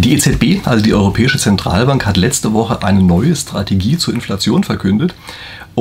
Die 0.00 0.14
EZB, 0.14 0.66
also 0.66 0.82
die 0.82 0.94
Europäische 0.94 1.36
Zentralbank, 1.36 2.06
hat 2.06 2.16
letzte 2.16 2.54
Woche 2.54 2.82
eine 2.82 3.02
neue 3.02 3.36
Strategie 3.36 3.98
zur 3.98 4.14
Inflation 4.14 4.64
verkündet 4.64 5.14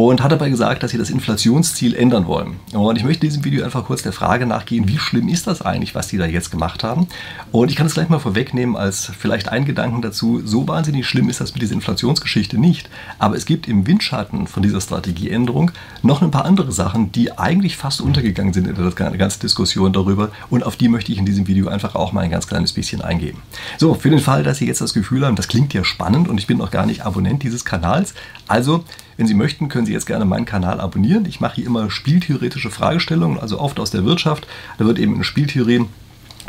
und 0.08 0.24
hat 0.24 0.32
dabei 0.32 0.50
gesagt, 0.50 0.84
dass 0.84 0.92
sie 0.92 0.98
das 0.98 1.10
Inflationsziel 1.10 1.96
ändern 1.96 2.26
wollen. 2.28 2.56
Und 2.74 2.96
ich 2.96 3.04
möchte 3.04 3.26
in 3.26 3.30
diesem 3.32 3.44
Video 3.44 3.66
einfach 3.66 3.86
kurz 3.86 4.02
der 4.02 4.14
Frage 4.14 4.46
nachgehen, 4.46 4.88
wie 4.88 4.98
schlimm 4.98 5.28
ist 5.28 5.48
das 5.48 5.62
eigentlich, 5.62 5.96
was 5.96 6.08
die 6.08 6.18
da 6.18 6.26
jetzt 6.26 6.52
gemacht 6.52 6.84
haben? 6.84 7.08
Und 7.52 7.70
ich 7.70 7.76
kann 7.76 7.88
es 7.88 7.96
gleich 7.96 8.10
mal 8.10 8.20
vorwegnehmen 8.20 8.76
als 8.76 9.12
vielleicht 9.18 9.50
ein 9.50 9.66
Gedanken 9.66 10.02
dazu, 10.02 10.42
so 10.46 10.68
wahnsinnig 10.68 11.08
schlimm 11.08 11.30
ist 11.30 11.42
das 11.42 11.54
mit 11.54 11.62
dieser 11.62 11.74
Inflationsgeschichte 11.74 12.58
nicht. 12.58 12.90
Aber 13.18 13.36
es 13.36 13.46
gibt 13.46 13.68
im 13.68 13.88
Windschatten 13.88 14.48
von 14.48 14.64
dieser 14.64 14.80
Strategieänderung 14.80 15.72
noch 16.02 16.22
ein 16.22 16.32
paar 16.32 16.46
andere 16.46 16.72
Sachen, 16.72 17.12
die 17.12 17.38
eigentlich 17.38 17.76
fast 17.76 18.02
untergegangen 18.02 18.54
sind 18.54 18.68
in 18.68 18.76
der 18.76 18.92
ganzen 19.18 19.42
Diskussion 19.42 19.92
darüber 19.92 20.30
und 20.50 20.64
auf 20.64 20.76
die 20.76 20.88
möchte 20.88 21.12
ich 21.12 21.18
in 21.18 21.26
diesem 21.26 21.48
Video 21.48 21.68
einfach 21.68 21.96
auch 21.96 22.12
mal 22.12 22.22
ein 22.22 22.32
ganz 22.32 22.48
kleines 22.48 22.74
bisschen 22.74 23.02
eingehen. 23.02 23.38
So, 23.78 23.94
für 23.96 24.10
den 24.10 24.20
Fall, 24.20 24.44
dass 24.44 24.60
Sie 24.60 24.68
jetzt 24.68 24.82
das 24.82 24.94
Gefühl 24.94 25.26
haben, 25.26 25.36
das 25.36 25.48
klingt 25.48 25.74
ja 25.74 25.84
spannend 25.84 26.28
und 26.28 26.38
ich 26.38 26.48
bin 26.48 26.58
noch 26.58 26.72
gar 26.72 26.86
nicht 26.86 27.06
Abonnent 27.06 27.44
dieses 27.44 27.66
Kanals, 27.66 28.14
also 28.48 28.84
wenn 29.20 29.28
Sie 29.28 29.34
möchten, 29.34 29.68
können 29.68 29.86
Sie 29.86 29.92
jetzt 29.92 30.06
gerne 30.06 30.24
meinen 30.24 30.46
Kanal 30.46 30.80
abonnieren. 30.80 31.26
Ich 31.26 31.42
mache 31.42 31.56
hier 31.56 31.66
immer 31.66 31.92
spieltheoretische 31.92 32.72
Fragestellungen, 32.72 33.38
also 33.38 33.60
oft 33.60 33.78
aus 33.82 33.92
der 33.92 34.06
Wirtschaft. 34.06 34.48
Da 34.78 34.86
wird 34.86 34.98
eben 34.98 35.14
in 35.14 35.26
Spieltheorien 35.26 35.88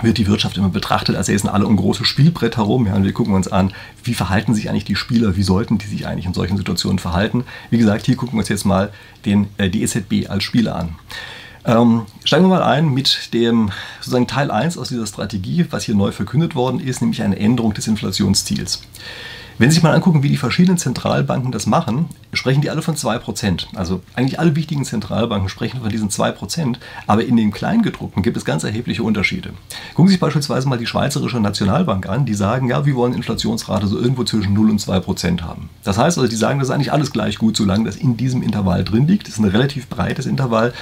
wird 0.02 0.19
die 0.19 0.28
Wirtschaft 0.28 0.56
immer 0.56 0.69
betrachtet, 0.69 1.16
als 1.16 1.27
säßen 1.27 1.51
alle 1.51 1.66
um 1.66 1.75
große 1.75 2.05
Spielbrett 2.05 2.59
herum. 2.59 2.87
Ja, 2.87 2.95
und 2.95 3.02
wir 3.02 3.12
gucken 3.12 3.34
uns 3.34 3.48
an, 3.48 3.73
wie 4.05 4.14
verhalten 4.14 4.55
sich 4.55 4.70
eigentlich 4.70 4.84
die 4.84 4.95
Spieler, 4.95 5.34
wie 5.34 5.42
sollten 5.42 5.78
die 5.78 5.87
sich 5.88 6.06
eigentlich 6.06 6.27
in 6.27 6.33
solchen 6.33 6.56
Situationen 6.56 7.01
verhalten. 7.01 7.42
Wie 7.70 7.78
gesagt, 7.78 8.06
hier 8.06 8.14
gucken 8.14 8.37
wir 8.37 8.42
uns 8.42 8.48
jetzt 8.48 8.64
mal 8.64 8.92
den, 9.25 9.48
äh, 9.59 9.69
die 9.69 9.83
EZB 9.83 10.30
als 10.30 10.45
Spieler 10.45 10.77
an. 10.77 10.95
Ähm, 11.64 12.02
steigen 12.23 12.45
wir 12.45 12.50
mal 12.50 12.62
ein 12.62 12.89
mit 12.89 13.34
dem 13.34 13.73
sozusagen 13.98 14.28
Teil 14.28 14.52
1 14.52 14.78
aus 14.78 14.91
dieser 14.91 15.09
Strategie, 15.09 15.66
was 15.70 15.83
hier 15.83 15.97
neu 15.97 16.12
verkündet 16.12 16.55
worden 16.55 16.78
ist, 16.78 17.00
nämlich 17.00 17.20
eine 17.20 17.37
Änderung 17.37 17.75
des 17.75 17.89
Inflationsziels. 17.89 18.80
Wenn 19.60 19.69
Sie 19.69 19.74
sich 19.74 19.82
mal 19.82 19.92
angucken, 19.92 20.23
wie 20.23 20.30
die 20.30 20.38
verschiedenen 20.38 20.78
Zentralbanken 20.78 21.52
das 21.52 21.66
machen, 21.66 22.06
sprechen 22.33 22.62
die 22.62 22.70
alle 22.70 22.80
von 22.80 22.94
2%. 22.97 23.66
Also 23.77 24.00
eigentlich 24.14 24.41
alle 24.41 24.56
wichtigen 24.56 24.86
Zentralbanken 24.86 25.50
sprechen 25.50 25.83
von 25.83 25.91
diesen 25.91 26.08
2%, 26.08 26.77
aber 27.06 27.27
in 27.27 27.36
den 27.36 27.50
Kleingedruckten 27.50 28.22
gibt 28.22 28.38
es 28.38 28.47
ganz 28.47 28.64
erhebliche 28.64 29.03
Unterschiede. 29.03 29.50
Gucken 29.91 30.08
Sie 30.08 30.12
sich 30.12 30.20
beispielsweise 30.20 30.66
mal 30.66 30.78
die 30.78 30.86
Schweizerische 30.86 31.41
Nationalbank 31.41 32.08
an, 32.08 32.25
die 32.25 32.33
sagen, 32.33 32.70
ja, 32.70 32.86
wir 32.86 32.94
wollen 32.94 33.12
Inflationsrate 33.12 33.86
so 33.86 33.98
irgendwo 33.98 34.25
zwischen 34.25 34.55
0 34.55 34.70
und 34.70 34.81
2% 34.81 35.42
haben. 35.42 35.69
Das 35.84 35.98
heißt 35.98 36.16
also, 36.16 36.31
die 36.31 36.36
sagen, 36.36 36.58
das 36.58 36.69
ist 36.69 36.75
eigentlich 36.75 36.94
alles 36.94 37.12
gleich 37.12 37.36
gut, 37.36 37.55
solange 37.55 37.84
das 37.84 37.97
in 37.97 38.16
diesem 38.16 38.42
Intervall 38.42 38.83
drin 38.83 39.06
liegt. 39.06 39.27
Das 39.27 39.34
ist 39.34 39.41
ein 39.41 39.44
relativ 39.44 39.88
breites 39.88 40.25
Intervall 40.25 40.72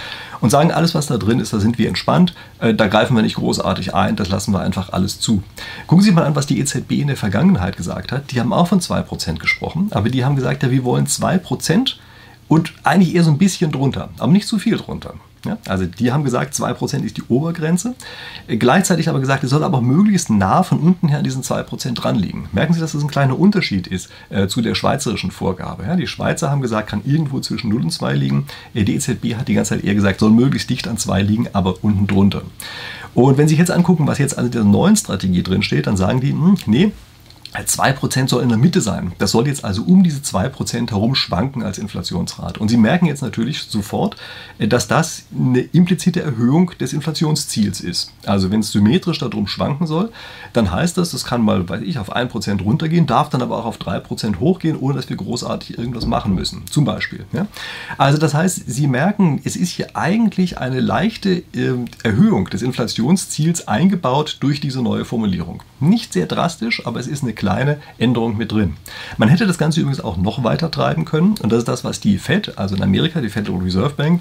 und 0.40 0.50
sagen, 0.50 0.72
alles, 0.72 0.94
was 0.94 1.06
da 1.06 1.16
drin 1.16 1.40
ist, 1.40 1.52
da 1.52 1.60
sind 1.60 1.78
wir 1.78 1.88
entspannt, 1.88 2.34
äh, 2.60 2.74
da 2.74 2.86
greifen 2.86 3.16
wir 3.16 3.22
nicht 3.22 3.36
großartig 3.36 3.94
ein, 3.94 4.16
das 4.16 4.28
lassen 4.28 4.52
wir 4.52 4.60
einfach 4.60 4.92
alles 4.92 5.20
zu. 5.20 5.42
Gucken 5.86 6.04
Sie 6.04 6.12
mal 6.12 6.24
an, 6.24 6.36
was 6.36 6.46
die 6.46 6.58
EZB 6.60 6.92
in 6.92 7.08
der 7.08 7.16
Vergangenheit 7.16 7.76
gesagt 7.76 8.12
hat. 8.12 8.30
Die 8.30 8.40
haben 8.40 8.52
auch 8.52 8.68
von 8.68 8.80
2% 8.80 9.38
gesprochen, 9.38 9.88
aber 9.90 10.10
die 10.10 10.24
haben 10.24 10.36
gesagt, 10.36 10.62
ja, 10.62 10.70
wir 10.70 10.84
wollen 10.84 11.06
2% 11.06 11.96
und 12.48 12.72
eigentlich 12.82 13.14
eher 13.14 13.24
so 13.24 13.30
ein 13.30 13.38
bisschen 13.38 13.72
drunter, 13.72 14.10
aber 14.18 14.32
nicht 14.32 14.48
zu 14.48 14.58
viel 14.58 14.76
drunter. 14.76 15.14
Ja, 15.44 15.56
also 15.68 15.86
die 15.86 16.10
haben 16.12 16.24
gesagt, 16.24 16.54
2% 16.54 17.04
ist 17.04 17.16
die 17.16 17.22
Obergrenze. 17.28 17.94
Gleichzeitig 18.48 19.08
aber 19.08 19.20
gesagt, 19.20 19.44
es 19.44 19.50
soll 19.50 19.62
aber 19.62 19.80
möglichst 19.80 20.30
nah 20.30 20.62
von 20.62 20.80
unten 20.80 21.08
her 21.08 21.18
an 21.18 21.24
diesen 21.24 21.42
2% 21.42 21.94
dran 21.94 22.16
liegen. 22.16 22.48
Merken 22.52 22.72
Sie, 22.74 22.80
dass 22.80 22.92
das 22.92 23.02
ein 23.02 23.08
kleiner 23.08 23.38
Unterschied 23.38 23.86
ist 23.86 24.10
äh, 24.30 24.48
zu 24.48 24.62
der 24.62 24.74
schweizerischen 24.74 25.30
Vorgabe. 25.30 25.84
Ja, 25.84 25.96
die 25.96 26.06
Schweizer 26.06 26.50
haben 26.50 26.60
gesagt, 26.60 26.90
kann 26.90 27.02
irgendwo 27.04 27.40
zwischen 27.40 27.70
0 27.70 27.82
und 27.82 27.90
2 27.90 28.14
liegen. 28.14 28.46
Äh, 28.74 28.84
die 28.84 28.96
EZB 28.96 29.36
hat 29.36 29.48
die 29.48 29.54
ganze 29.54 29.74
Zeit 29.74 29.84
eher 29.84 29.94
gesagt, 29.94 30.20
soll 30.20 30.30
möglichst 30.30 30.70
dicht 30.70 30.88
an 30.88 30.98
2 30.98 31.22
liegen, 31.22 31.48
aber 31.52 31.76
unten 31.82 32.06
drunter. 32.06 32.42
Und 33.14 33.38
wenn 33.38 33.48
Sie 33.48 33.52
sich 33.52 33.58
jetzt 33.58 33.70
angucken, 33.70 34.06
was 34.06 34.18
jetzt 34.18 34.38
an 34.38 34.50
der 34.50 34.64
neuen 34.64 34.96
Strategie 34.96 35.42
drin 35.42 35.62
steht, 35.62 35.86
dann 35.86 35.96
sagen 35.96 36.20
die, 36.20 36.32
hm, 36.32 36.56
nee, 36.66 36.92
2% 37.54 38.28
soll 38.28 38.42
in 38.42 38.48
der 38.48 38.58
Mitte 38.58 38.80
sein. 38.80 39.12
Das 39.18 39.32
soll 39.32 39.46
jetzt 39.46 39.64
also 39.64 39.82
um 39.82 40.02
diese 40.02 40.20
2% 40.20 40.90
herum 40.90 41.14
schwanken 41.14 41.62
als 41.62 41.78
Inflationsrate. 41.78 42.60
Und 42.60 42.68
Sie 42.68 42.76
merken 42.76 43.06
jetzt 43.06 43.22
natürlich 43.22 43.62
sofort, 43.62 44.16
äh, 44.58 44.68
dass 44.68 44.88
das 44.88 45.24
eine 45.34 45.60
implizite 45.60 46.22
Erhöhung 46.22 46.72
des 46.78 46.92
Inflationsziels 46.92 47.80
ist. 47.80 48.12
Also 48.26 48.50
wenn 48.50 48.60
es 48.60 48.72
symmetrisch 48.72 49.18
darum 49.18 49.46
schwanken 49.46 49.86
soll, 49.86 50.12
dann 50.52 50.70
heißt 50.70 50.98
das, 50.98 51.10
das 51.10 51.24
kann 51.24 51.42
mal, 51.42 51.68
weiß 51.68 51.82
ich, 51.82 51.98
auf 51.98 52.14
1% 52.14 52.62
runtergehen, 52.62 53.06
darf 53.06 53.30
dann 53.30 53.42
aber 53.42 53.58
auch 53.58 53.64
auf 53.64 53.78
3% 53.78 54.38
hochgehen, 54.38 54.76
ohne 54.78 54.94
dass 54.94 55.08
wir 55.08 55.16
großartig 55.16 55.78
irgendwas 55.78 56.06
machen 56.06 56.34
müssen. 56.34 56.66
Zum 56.70 56.84
Beispiel. 56.84 57.24
Ja? 57.32 57.46
Also 57.96 58.18
das 58.18 58.34
heißt, 58.34 58.62
Sie 58.66 58.86
merken, 58.86 59.40
es 59.44 59.56
ist 59.56 59.70
hier 59.70 59.96
eigentlich 59.96 60.58
eine 60.58 60.80
leichte 60.80 61.42
äh, 61.54 61.74
Erhöhung 62.02 62.50
des 62.50 62.62
Inflationsziels 62.62 63.68
eingebaut 63.68 64.36
durch 64.40 64.60
diese 64.60 64.82
neue 64.82 65.04
Formulierung. 65.04 65.62
Nicht 65.80 66.12
sehr 66.12 66.26
drastisch, 66.26 66.86
aber 66.86 67.00
es 67.00 67.06
ist 67.06 67.22
eine 67.22 67.32
kleine 67.38 67.78
Änderung 67.96 68.36
mit 68.36 68.52
drin. 68.52 68.76
Man 69.16 69.30
hätte 69.30 69.46
das 69.46 69.56
Ganze 69.56 69.80
übrigens 69.80 70.00
auch 70.00 70.18
noch 70.18 70.44
weiter 70.44 70.70
treiben 70.70 71.06
können 71.06 71.36
und 71.40 71.50
das 71.50 71.60
ist 71.60 71.68
das, 71.68 71.84
was 71.84 72.00
die 72.00 72.18
Fed, 72.18 72.58
also 72.58 72.76
in 72.76 72.82
Amerika 72.82 73.22
die 73.22 73.30
Federal 73.30 73.60
Reserve 73.60 73.94
Bank, 73.94 74.20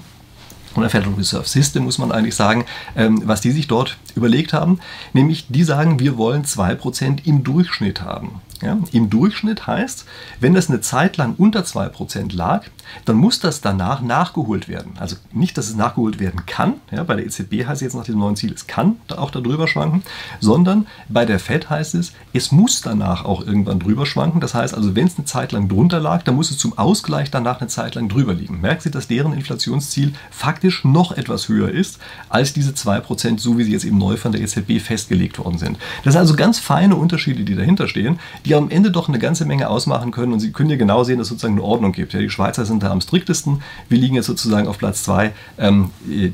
oder 0.76 0.90
Federal 0.90 1.14
Reserve 1.14 1.48
System, 1.48 1.84
muss 1.84 1.98
man 1.98 2.12
eigentlich 2.12 2.34
sagen, 2.34 2.64
ähm, 2.96 3.22
was 3.24 3.40
die 3.40 3.50
sich 3.50 3.68
dort 3.68 3.96
überlegt 4.14 4.52
haben. 4.52 4.80
Nämlich, 5.12 5.46
die 5.48 5.64
sagen, 5.64 5.98
wir 5.98 6.16
wollen 6.16 6.44
2% 6.44 7.26
im 7.26 7.44
Durchschnitt 7.44 8.02
haben. 8.02 8.40
Ja, 8.60 8.76
Im 8.90 9.08
Durchschnitt 9.08 9.68
heißt, 9.68 10.04
wenn 10.40 10.52
das 10.52 10.68
eine 10.68 10.80
Zeit 10.80 11.16
lang 11.16 11.34
unter 11.38 11.60
2% 11.60 12.34
lag, 12.34 12.64
dann 13.04 13.16
muss 13.16 13.38
das 13.38 13.60
danach 13.60 14.00
nachgeholt 14.00 14.68
werden. 14.68 14.92
Also 14.98 15.14
nicht, 15.32 15.56
dass 15.56 15.68
es 15.68 15.76
nachgeholt 15.76 16.18
werden 16.18 16.44
kann, 16.44 16.74
ja, 16.90 17.04
bei 17.04 17.14
der 17.14 17.26
EZB 17.26 17.66
heißt 17.66 17.76
es 17.76 17.80
jetzt 17.80 17.94
nach 17.94 18.04
dem 18.04 18.18
neuen 18.18 18.34
Ziel, 18.34 18.52
es 18.52 18.66
kann 18.66 18.96
auch 19.16 19.30
darüber 19.30 19.68
schwanken, 19.68 20.02
sondern 20.40 20.88
bei 21.08 21.24
der 21.24 21.38
FED 21.38 21.70
heißt 21.70 21.94
es, 21.94 22.12
es 22.32 22.50
muss 22.50 22.80
danach 22.80 23.24
auch 23.24 23.46
irgendwann 23.46 23.78
drüber 23.78 24.06
schwanken. 24.06 24.40
Das 24.40 24.54
heißt 24.54 24.74
also, 24.74 24.96
wenn 24.96 25.06
es 25.06 25.16
eine 25.16 25.26
Zeit 25.26 25.52
lang 25.52 25.68
drunter 25.68 26.00
lag, 26.00 26.24
dann 26.24 26.34
muss 26.34 26.50
es 26.50 26.58
zum 26.58 26.76
Ausgleich 26.76 27.30
danach 27.30 27.60
eine 27.60 27.68
Zeit 27.68 27.94
lang 27.94 28.08
drüber 28.08 28.34
liegen. 28.34 28.60
Merken 28.60 28.80
Sie, 28.82 28.90
dass 28.90 29.06
deren 29.06 29.34
Inflationsziel 29.34 30.14
faktisch 30.32 30.57
noch 30.84 31.12
etwas 31.12 31.48
höher 31.48 31.70
ist 31.70 31.98
als 32.28 32.52
diese 32.52 32.72
2%, 32.72 33.38
so 33.38 33.58
wie 33.58 33.64
sie 33.64 33.72
jetzt 33.72 33.84
eben 33.84 33.98
neu 33.98 34.16
von 34.16 34.32
der 34.32 34.40
EZB 34.40 34.80
festgelegt 34.80 35.38
worden 35.38 35.58
sind. 35.58 35.78
Das 36.04 36.14
sind 36.14 36.20
also 36.20 36.36
ganz 36.36 36.58
feine 36.58 36.96
Unterschiede, 36.96 37.44
die 37.44 37.54
dahinter 37.54 37.88
stehen, 37.88 38.18
die 38.44 38.54
am 38.54 38.70
Ende 38.70 38.90
doch 38.90 39.08
eine 39.08 39.18
ganze 39.18 39.44
Menge 39.44 39.68
ausmachen 39.68 40.10
können 40.10 40.32
und 40.32 40.40
Sie 40.40 40.52
können 40.52 40.68
hier 40.68 40.78
genau 40.78 41.04
sehen, 41.04 41.18
dass 41.18 41.26
es 41.26 41.30
sozusagen 41.30 41.54
eine 41.54 41.62
Ordnung 41.62 41.92
gibt. 41.92 42.12
Ja, 42.12 42.20
die 42.20 42.30
Schweizer 42.30 42.64
sind 42.64 42.82
da 42.82 42.90
am 42.90 43.00
striktesten, 43.00 43.62
wir 43.88 43.98
liegen 43.98 44.14
jetzt 44.14 44.26
sozusagen 44.26 44.68
auf 44.68 44.78
Platz 44.78 45.02
2. 45.04 45.32
Ähm, 45.58 45.90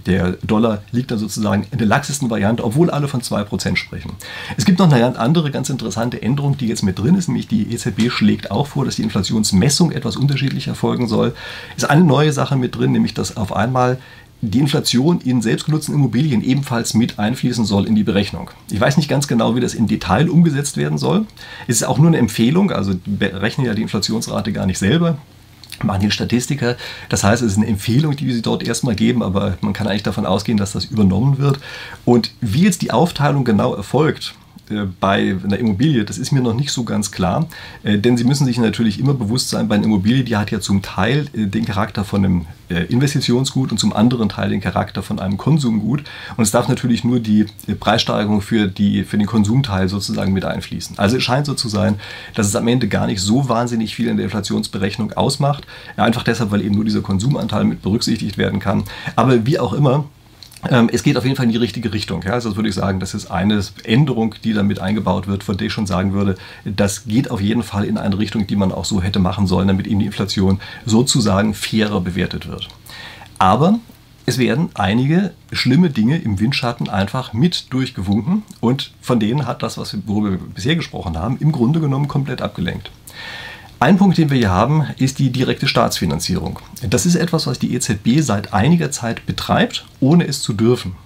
der 0.07 0.33
Dollar 0.43 0.83
liegt 0.93 1.11
dann 1.11 1.19
sozusagen 1.19 1.67
in 1.71 1.79
der 1.79 1.87
laxesten 1.87 2.31
Variante, 2.31 2.65
obwohl 2.65 2.91
alle 2.91 3.09
von 3.09 3.21
2% 3.21 3.77
sprechen. 3.77 4.12
Es 4.56 4.65
gibt 4.65 4.79
noch 4.79 4.91
eine 4.91 5.19
andere 5.19 5.51
ganz 5.51 5.71
interessante 5.71 6.21
Änderung, 6.21 6.56
die 6.56 6.67
jetzt 6.67 6.83
mit 6.83 6.99
drin 6.99 7.15
ist, 7.15 7.29
nämlich 7.29 7.49
die 7.49 7.73
EZB 7.73 8.11
schlägt 8.11 8.51
auch 8.51 8.67
vor, 8.67 8.85
dass 8.85 8.97
die 8.97 9.03
Inflationsmessung 9.03 9.93
etwas 9.93 10.17
unterschiedlich 10.17 10.69
erfolgen 10.69 11.09
soll. 11.09 11.35
Ist 11.77 11.89
eine 11.89 12.05
neue 12.05 12.33
Sache 12.33 12.56
mit 12.56 12.77
drin, 12.77 12.93
nämlich 12.93 13.15
dass 13.15 13.37
auf 13.37 13.55
einmal 13.55 13.99
die 14.41 14.59
Inflation 14.59 15.21
in 15.21 15.41
selbstgenutzten 15.41 15.95
Immobilien 15.95 16.43
ebenfalls 16.43 16.95
mit 16.95 17.19
einfließen 17.19 17.65
soll 17.65 17.87
in 17.87 17.95
die 17.95 18.03
Berechnung. 18.03 18.50
Ich 18.71 18.81
weiß 18.81 18.97
nicht 18.97 19.09
ganz 19.09 19.27
genau, 19.27 19.56
wie 19.56 19.61
das 19.61 19.75
im 19.75 19.87
Detail 19.87 20.28
umgesetzt 20.28 20.77
werden 20.77 20.99
soll. 20.99 21.27
Es 21.67 21.77
ist 21.77 21.84
auch 21.84 21.99
nur 21.99 22.09
eine 22.09 22.19
Empfehlung, 22.19 22.71
also 22.71 22.94
berechnen 23.06 23.67
ja 23.67 23.75
die 23.75 23.83
Inflationsrate 23.83 24.53
gar 24.53 24.67
nicht 24.67 24.78
selber 24.78 25.19
machen 25.83 26.03
die 26.03 26.11
Statistiker. 26.11 26.77
Das 27.09 27.25
heißt, 27.25 27.43
es 27.43 27.53
ist 27.53 27.59
eine 27.59 27.67
Empfehlung, 27.67 28.15
die 28.15 28.33
sie 28.33 28.43
dort 28.43 28.62
erstmal 28.62 28.94
geben, 28.94 29.23
aber 29.23 29.59
man 29.61 29.73
kann 29.73 29.89
eigentlich 29.89 30.05
davon 30.05 30.25
ausgehen, 30.25 30.56
dass 30.56 30.73
das 30.73 30.84
übernommen 30.84 31.39
wird. 31.39 31.59
Und 32.05 32.31
wie 32.41 32.62
jetzt 32.62 32.83
die 32.83 32.93
Aufteilung 32.93 33.44
genau 33.44 33.75
erfolgt, 33.75 34.34
bei 35.01 35.37
einer 35.45 35.59
Immobilie, 35.59 36.05
das 36.05 36.19
ist 36.19 36.33
mir 36.33 36.41
noch 36.41 36.55
nicht 36.55 36.71
so 36.71 36.85
ganz 36.85 37.11
klar, 37.11 37.47
äh, 37.83 37.99
denn 37.99 38.17
Sie 38.17 38.25
müssen 38.25 38.47
sich 38.47 38.59
natürlich 38.59 38.99
immer 38.99 39.15
bewusst 39.15 39.51
sein, 39.51 39.69
bei 39.69 39.75
einer 39.75 39.85
Immobilie, 39.85 40.25
die 40.25 40.37
hat 40.37 40.51
ja 40.51 40.61
zum 40.61 40.83
Teil 40.83 41.27
äh, 41.35 41.47
den 41.47 41.65
Charakter 41.65 42.05
von 42.05 42.25
einem 42.25 42.47
Investitionsgut 42.71 43.73
und 43.73 43.79
zum 43.79 43.93
anderen 43.93 44.31
Teil 44.31 44.49
den 44.49 44.63
Charakter 44.63 45.03
von 45.03 45.21
einem 45.21 45.37
Konsumgut 45.37 46.03
und 46.39 46.43
es 46.43 46.51
darf 46.51 46.67
natürlich 46.67 47.05
nur 47.05 47.21
die 47.21 47.45
Preissteigerung 47.79 48.41
für, 48.41 48.67
die, 48.69 49.05
für 49.05 49.19
den 49.19 49.27
Konsumteil 49.27 49.89
sozusagen 49.91 50.33
mit 50.33 50.47
einfließen. 50.47 50.99
Also 50.99 51.19
es 51.19 51.23
scheint 51.23 51.45
so 51.45 51.53
zu 51.53 51.69
sein, 51.69 51.97
dass 52.35 52.47
es 52.47 52.56
am 52.56 52.67
Ende 52.67 52.88
gar 52.88 53.06
nicht 53.06 53.21
so 53.21 53.50
wahnsinnig 53.50 53.94
viel 53.94 54.09
in 54.09 54.17
der 54.17 54.25
Inflationsberechnung 54.25 55.12
ausmacht, 55.12 55.67
einfach 55.97 56.23
deshalb, 56.23 56.53
weil 56.53 56.62
eben 56.62 56.75
nur 56.75 56.87
dieser 56.87 57.03
Konsumanteil 57.03 57.65
mit 57.65 57.83
berücksichtigt 57.83 58.38
werden 58.38 58.61
kann. 58.61 58.85
Aber 59.15 59.44
wie 59.44 59.59
auch 59.59 59.75
immer, 59.75 60.06
es 60.93 61.02
geht 61.02 61.16
auf 61.16 61.25
jeden 61.25 61.37
Fall 61.37 61.46
in 61.46 61.52
die 61.52 61.58
richtige 61.58 61.93
Richtung. 61.93 62.22
Ja. 62.22 62.32
Also 62.32 62.56
würde 62.56 62.69
ich 62.69 62.75
sagen, 62.75 63.00
das 63.00 63.14
ist 63.14 63.31
eine 63.31 63.62
Änderung, 63.84 64.34
die 64.44 64.52
damit 64.52 64.78
eingebaut 64.78 65.26
wird, 65.26 65.44
von 65.44 65.56
der 65.56 65.66
ich 65.66 65.72
schon 65.72 65.87
sagen 65.87 66.12
würde, 66.12 66.37
das 66.64 67.05
geht 67.05 67.31
auf 67.31 67.40
jeden 67.40 67.62
Fall 67.62 67.84
in 67.84 67.99
eine 67.99 68.19
Richtung, 68.19 68.46
die 68.46 68.56
man 68.56 68.72
auch 68.72 68.84
so 68.84 69.02
hätte 69.02 69.19
machen 69.19 69.46
sollen, 69.46 69.69
damit 69.69 69.87
eben 69.87 70.00
die 70.00 70.06
Inflation 70.06 70.61
sozusagen 70.87 71.55
fairer 71.55 72.00
bewertet 72.00 72.49
wird. 72.49 72.69
Aber 73.38 73.78
es 74.26 74.38
werden 74.38 74.70
einige 74.75 75.34
schlimme 75.52 75.90
Dinge 75.90 76.16
im 76.16 76.40
Windschatten 76.40 76.88
einfach 76.88 77.34
mit 77.34 77.72
durchgewunken 77.72 78.43
und 78.61 78.93
von 79.02 79.20
denen 79.20 79.46
hat 79.46 79.62
das, 79.62 79.76
worüber 80.06 80.31
wir 80.31 80.38
bisher 80.38 80.76
gesprochen 80.76 81.19
haben, 81.19 81.37
im 81.40 81.52
Grunde 81.52 81.81
genommen 81.81 82.08
komplett 82.08 82.40
abgelenkt. 82.40 82.90
Ein 83.85 83.99
Punkt, 83.99 84.17
den 84.17 84.31
wir 84.31 84.39
hier 84.39 84.49
haben, 84.49 84.87
ist 84.97 85.19
die 85.19 85.29
direkte 85.29 85.69
Staatsfinanzierung. 85.69 86.59
Das 86.89 87.05
ist 87.05 87.17
etwas, 87.17 87.47
was 87.47 87.59
die 87.59 87.75
EZB 87.75 88.21
seit 88.23 88.55
einiger 88.55 88.91
Zeit 88.91 89.27
betreibt, 89.27 89.85
ohne 90.01 90.27
es 90.27 90.41
zu 90.41 90.55
dürfen. 90.55 90.97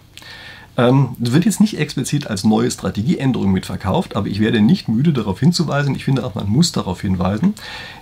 Ähm, 0.76 1.16
wird 1.18 1.44
jetzt 1.44 1.60
nicht 1.60 1.76
explizit 1.76 2.28
als 2.28 2.44
neue 2.44 2.70
Strategieänderung 2.70 3.50
mitverkauft, 3.50 4.14
aber 4.14 4.28
ich 4.28 4.38
werde 4.38 4.60
nicht 4.60 4.86
müde 4.86 5.12
darauf 5.12 5.40
hinzuweisen. 5.40 5.96
Ich 5.96 6.04
finde 6.04 6.24
auch, 6.24 6.36
man 6.36 6.48
muss 6.48 6.70
darauf 6.70 7.00
hinweisen. 7.00 7.54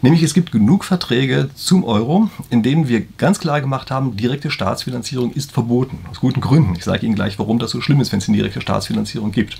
Nämlich 0.03 0.23
es 0.23 0.35
gibt 0.35 0.53
genug 0.53 0.85
Verträge 0.85 1.49
zum 1.55 1.83
Euro, 1.83 2.29
in 2.51 2.63
denen 2.63 2.87
wir 2.87 3.01
ganz 3.17 3.39
klar 3.39 3.63
gemacht 3.63 3.91
haben, 3.91 4.19
direkte 4.19 4.51
Staatsfinanzierung 4.51 5.33
ist 5.33 5.53
verboten. 5.53 6.01
Aus 6.11 6.21
guten 6.21 6.43
Gründen. 6.43 6.75
Ich 6.77 6.85
sage 6.85 7.07
Ihnen 7.07 7.15
gleich, 7.15 7.39
warum 7.39 7.59
das 7.59 7.71
so 7.71 7.81
schlimm 7.81 8.03
ist, 8.03 8.13
wenn 8.13 8.19
es 8.19 8.29
eine 8.29 8.37
direkte 8.37 8.61
Staatsfinanzierung 8.61 9.33
gibt. 9.33 9.59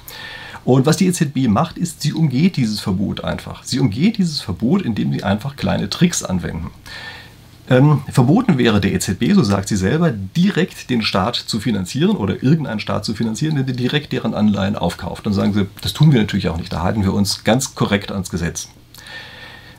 Und 0.67 0.85
was 0.85 0.97
die 0.97 1.07
EZB 1.07 1.47
macht, 1.47 1.79
ist, 1.79 2.03
sie 2.03 2.13
umgeht 2.13 2.57
dieses 2.57 2.81
Verbot 2.81 3.23
einfach. 3.23 3.63
Sie 3.63 3.79
umgeht 3.79 4.19
dieses 4.19 4.41
Verbot, 4.41 4.83
indem 4.83 5.13
sie 5.13 5.23
einfach 5.23 5.55
kleine 5.55 5.89
Tricks 5.89 6.25
anwenden. 6.25 6.73
Ähm, 7.71 8.03
verboten 8.11 8.59
wäre 8.59 8.81
der 8.81 8.93
EZB, 8.93 9.33
so 9.35 9.45
sagt 9.45 9.69
sie 9.69 9.77
selber, 9.77 10.11
direkt 10.11 10.91
den 10.91 11.03
Staat 11.03 11.37
zu 11.37 11.61
finanzieren 11.61 12.17
oder 12.17 12.43
irgendeinen 12.43 12.81
Staat 12.81 13.05
zu 13.05 13.15
finanzieren, 13.15 13.55
der 13.55 13.77
direkt 13.77 14.13
deren 14.13 14.35
Anleihen 14.35 14.75
aufkauft. 14.75 15.25
Dann 15.25 15.33
sagen 15.33 15.55
sie, 15.55 15.67
das 15.83 15.93
tun 15.93 16.13
wir 16.13 16.21
natürlich 16.21 16.49
auch 16.49 16.57
nicht, 16.57 16.73
da 16.73 16.83
halten 16.83 17.05
wir 17.05 17.15
uns 17.15 17.45
ganz 17.45 17.77
korrekt 17.77 18.11
ans 18.11 18.31
Gesetz. 18.31 18.69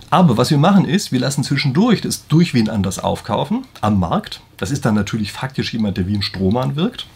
Aber 0.10 0.38
was 0.38 0.52
wir 0.52 0.58
machen 0.58 0.86
ist, 0.86 1.12
wir 1.12 1.20
lassen 1.20 1.44
zwischendurch 1.44 2.00
das 2.00 2.28
durch 2.28 2.54
wen 2.54 2.70
anders 2.70 3.00
aufkaufen 3.00 3.66
am 3.82 4.00
Markt. 4.00 4.40
Das 4.56 4.72
ist 4.72 4.86
dann 4.86 4.96
natürlich 4.96 5.34
faktisch 5.34 5.74
jemand, 5.74 5.98
der 5.98 6.08
wie 6.08 6.16
ein 6.16 6.22
Strohmann 6.22 6.78
wirkt. 6.78 7.08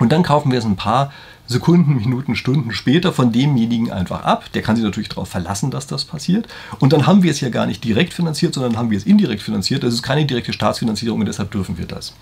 Und 0.00 0.10
dann 0.10 0.24
kaufen 0.24 0.50
wir 0.50 0.58
es 0.58 0.64
ein 0.64 0.74
paar 0.74 1.12
Sekunden, 1.46 1.96
Minuten, 1.96 2.36
Stunden 2.36 2.72
später 2.72 3.12
von 3.12 3.32
demjenigen 3.32 3.90
einfach 3.90 4.22
ab. 4.24 4.50
Der 4.54 4.62
kann 4.62 4.76
sich 4.76 4.84
natürlich 4.84 5.08
darauf 5.08 5.28
verlassen, 5.28 5.70
dass 5.70 5.86
das 5.86 6.04
passiert. 6.04 6.46
Und 6.78 6.92
dann 6.92 7.06
haben 7.06 7.22
wir 7.22 7.30
es 7.30 7.40
ja 7.40 7.48
gar 7.48 7.66
nicht 7.66 7.84
direkt 7.84 8.14
finanziert, 8.14 8.54
sondern 8.54 8.76
haben 8.76 8.90
wir 8.90 8.98
es 8.98 9.04
indirekt 9.04 9.42
finanziert. 9.42 9.82
Das 9.82 9.92
ist 9.92 10.02
keine 10.02 10.24
direkte 10.24 10.52
Staatsfinanzierung 10.52 11.20
und 11.20 11.26
deshalb 11.26 11.50
dürfen 11.50 11.78
wir 11.78 11.86
das. 11.86 12.14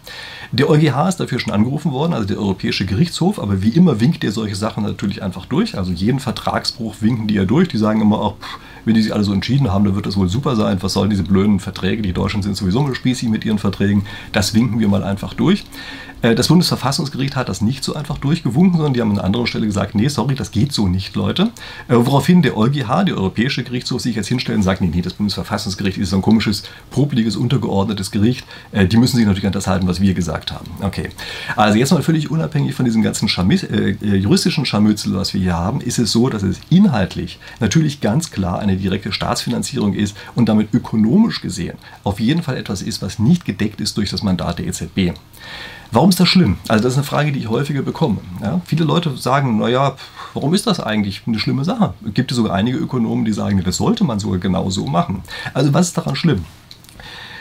Der 0.53 0.69
EuGH 0.69 1.09
ist 1.09 1.21
dafür 1.21 1.39
schon 1.39 1.53
angerufen 1.53 1.93
worden, 1.93 2.13
also 2.13 2.27
der 2.27 2.39
Europäische 2.39 2.87
Gerichtshof, 2.87 3.39
aber 3.39 3.63
wie 3.63 3.69
immer 3.69 4.01
winkt 4.01 4.23
der 4.23 4.33
solche 4.33 4.57
Sachen 4.57 4.83
natürlich 4.83 5.23
einfach 5.23 5.47
durch. 5.47 5.77
Also 5.77 5.93
jeden 5.93 6.19
Vertragsbruch 6.19 6.97
winken 7.01 7.29
die 7.29 7.35
ja 7.35 7.45
durch. 7.45 7.69
Die 7.69 7.79
sagen 7.79 8.01
immer 8.01 8.21
auch, 8.21 8.37
wenn 8.85 8.95
die 8.95 9.03
sich 9.03 9.15
alle 9.15 9.25
so 9.25 9.33
entschieden 9.33 9.71
haben, 9.71 9.85
dann 9.85 9.95
wird 9.95 10.07
das 10.07 10.17
wohl 10.17 10.29
super 10.29 10.57
sein. 10.57 10.79
Was 10.81 10.95
sollen 10.95 11.11
diese 11.11 11.23
blöden 11.23 11.61
Verträge? 11.61 12.03
Die 12.03 12.13
Deutschen 12.13 12.43
sind 12.43 12.57
sowieso 12.57 12.83
nur 12.83 12.95
spießig 12.95 13.29
mit 13.29 13.45
ihren 13.45 13.59
Verträgen. 13.59 14.07
Das 14.33 14.55
winken 14.55 14.81
wir 14.81 14.89
mal 14.89 15.05
einfach 15.05 15.35
durch. 15.35 15.65
Äh, 16.23 16.35
das 16.35 16.49
Bundesverfassungsgericht 16.49 17.37
hat 17.37 17.49
das 17.49 17.61
nicht 17.61 17.85
so 17.85 17.95
einfach 17.95 18.19
durchgewunken, 18.19 18.77
sondern 18.77 18.95
die 18.95 19.01
haben 19.01 19.11
an 19.11 19.19
einer 19.19 19.25
anderen 19.25 19.47
Stelle 19.47 19.67
gesagt, 19.67 19.95
nee, 19.95 20.09
sorry, 20.09 20.35
das 20.35 20.51
geht 20.51 20.73
so 20.73 20.89
nicht, 20.89 21.15
Leute. 21.17 21.51
Äh, 21.89 21.95
woraufhin 21.95 22.43
der 22.43 22.57
EuGH, 22.57 23.05
der 23.05 23.17
Europäische 23.17 23.65
Gerichtshof, 23.65 24.01
sich 24.01 24.17
jetzt 24.17 24.29
hinstellt 24.29 24.57
und 24.57 24.63
sagt, 24.63 24.81
nee, 24.81 24.91
nee, 24.93 25.03
das 25.03 25.15
Bundesverfassungsgericht 25.15 25.99
ist 25.99 26.11
so 26.11 26.17
ein 26.17 26.23
komisches, 26.23 26.63
publiges, 26.91 27.37
untergeordnetes 27.37 28.11
Gericht. 28.11 28.47
Äh, 28.73 28.87
die 28.87 28.97
müssen 28.97 29.17
sich 29.17 29.27
natürlich 29.27 29.47
an 29.47 29.53
das 29.53 29.67
halten, 29.67 29.87
was 29.87 30.01
wir 30.01 30.15
gesagt 30.15 30.53
haben. 30.53 30.67
Okay. 30.81 31.11
Also 31.57 31.79
jetzt 31.79 31.93
mal 31.93 32.03
völlig 32.03 32.31
unabhängig 32.31 32.75
von 32.75 32.85
diesem 32.85 33.03
ganzen 33.03 33.29
Scharmütz, 33.29 33.63
äh, 33.65 33.91
juristischen 33.91 34.67
Scharmützel, 34.67 35.15
was 35.15 35.35
wir 35.35 35.41
hier 35.41 35.57
haben, 35.57 35.81
ist 35.81 35.99
es 35.99 36.13
so, 36.13 36.29
dass 36.29 36.43
es 36.43 36.61
inhaltlich 36.71 37.39
natürlich 37.61 38.01
ganz 38.01 38.31
klar 38.31 38.59
eine 38.59 38.77
direkte 38.77 39.13
Staatsfinanzierung 39.13 39.95
ist 39.95 40.17
und 40.35 40.49
damit 40.49 40.73
ökonomisch 40.75 41.41
gesehen 41.41 41.79
auf 42.05 42.21
jeden 42.21 42.43
Fall 42.43 42.57
etwas 42.57 42.83
ist, 42.83 43.03
was 43.03 43.19
nicht 43.19 43.45
gedeckt 43.45 43.81
ist 43.81 43.97
durch 43.97 44.11
das 44.11 44.23
Mandat 44.23 44.59
der 44.59 44.67
EZB. 44.67 45.13
Warum 45.93 46.11
ist 46.11 46.21
das 46.21 46.29
schlimm? 46.29 46.57
Also 46.69 46.85
das 46.85 46.93
ist 46.93 46.99
eine 46.99 47.07
Frage, 47.07 47.33
die 47.33 47.41
ich 47.41 47.49
häufiger 47.49 47.83
bekomme. 47.83 48.19
Ja? 48.41 48.61
Viele 48.65 48.85
Leute 48.85 49.17
sagen, 49.17 49.59
naja, 49.59 49.97
warum 50.35 50.55
ist 50.55 50.67
das 50.67 50.79
eigentlich 50.79 51.23
eine 51.27 51.39
schlimme 51.39 51.65
Sache? 51.65 51.95
Es 52.07 52.15
gibt 52.15 52.31
sogar 52.31 52.55
einige 52.55 52.79
Ökonomen, 52.79 53.25
die 53.25 53.33
sagen, 53.33 53.61
das 53.65 53.77
sollte 53.77 54.05
man 54.05 54.21
sogar 54.21 54.39
genau 54.39 54.71
so 54.71 54.87
machen. 54.87 55.23
Also 55.53 55.75
was 55.75 55.89
ist 55.89 55.99
daran 55.99 56.15
schlimm? 56.15 56.45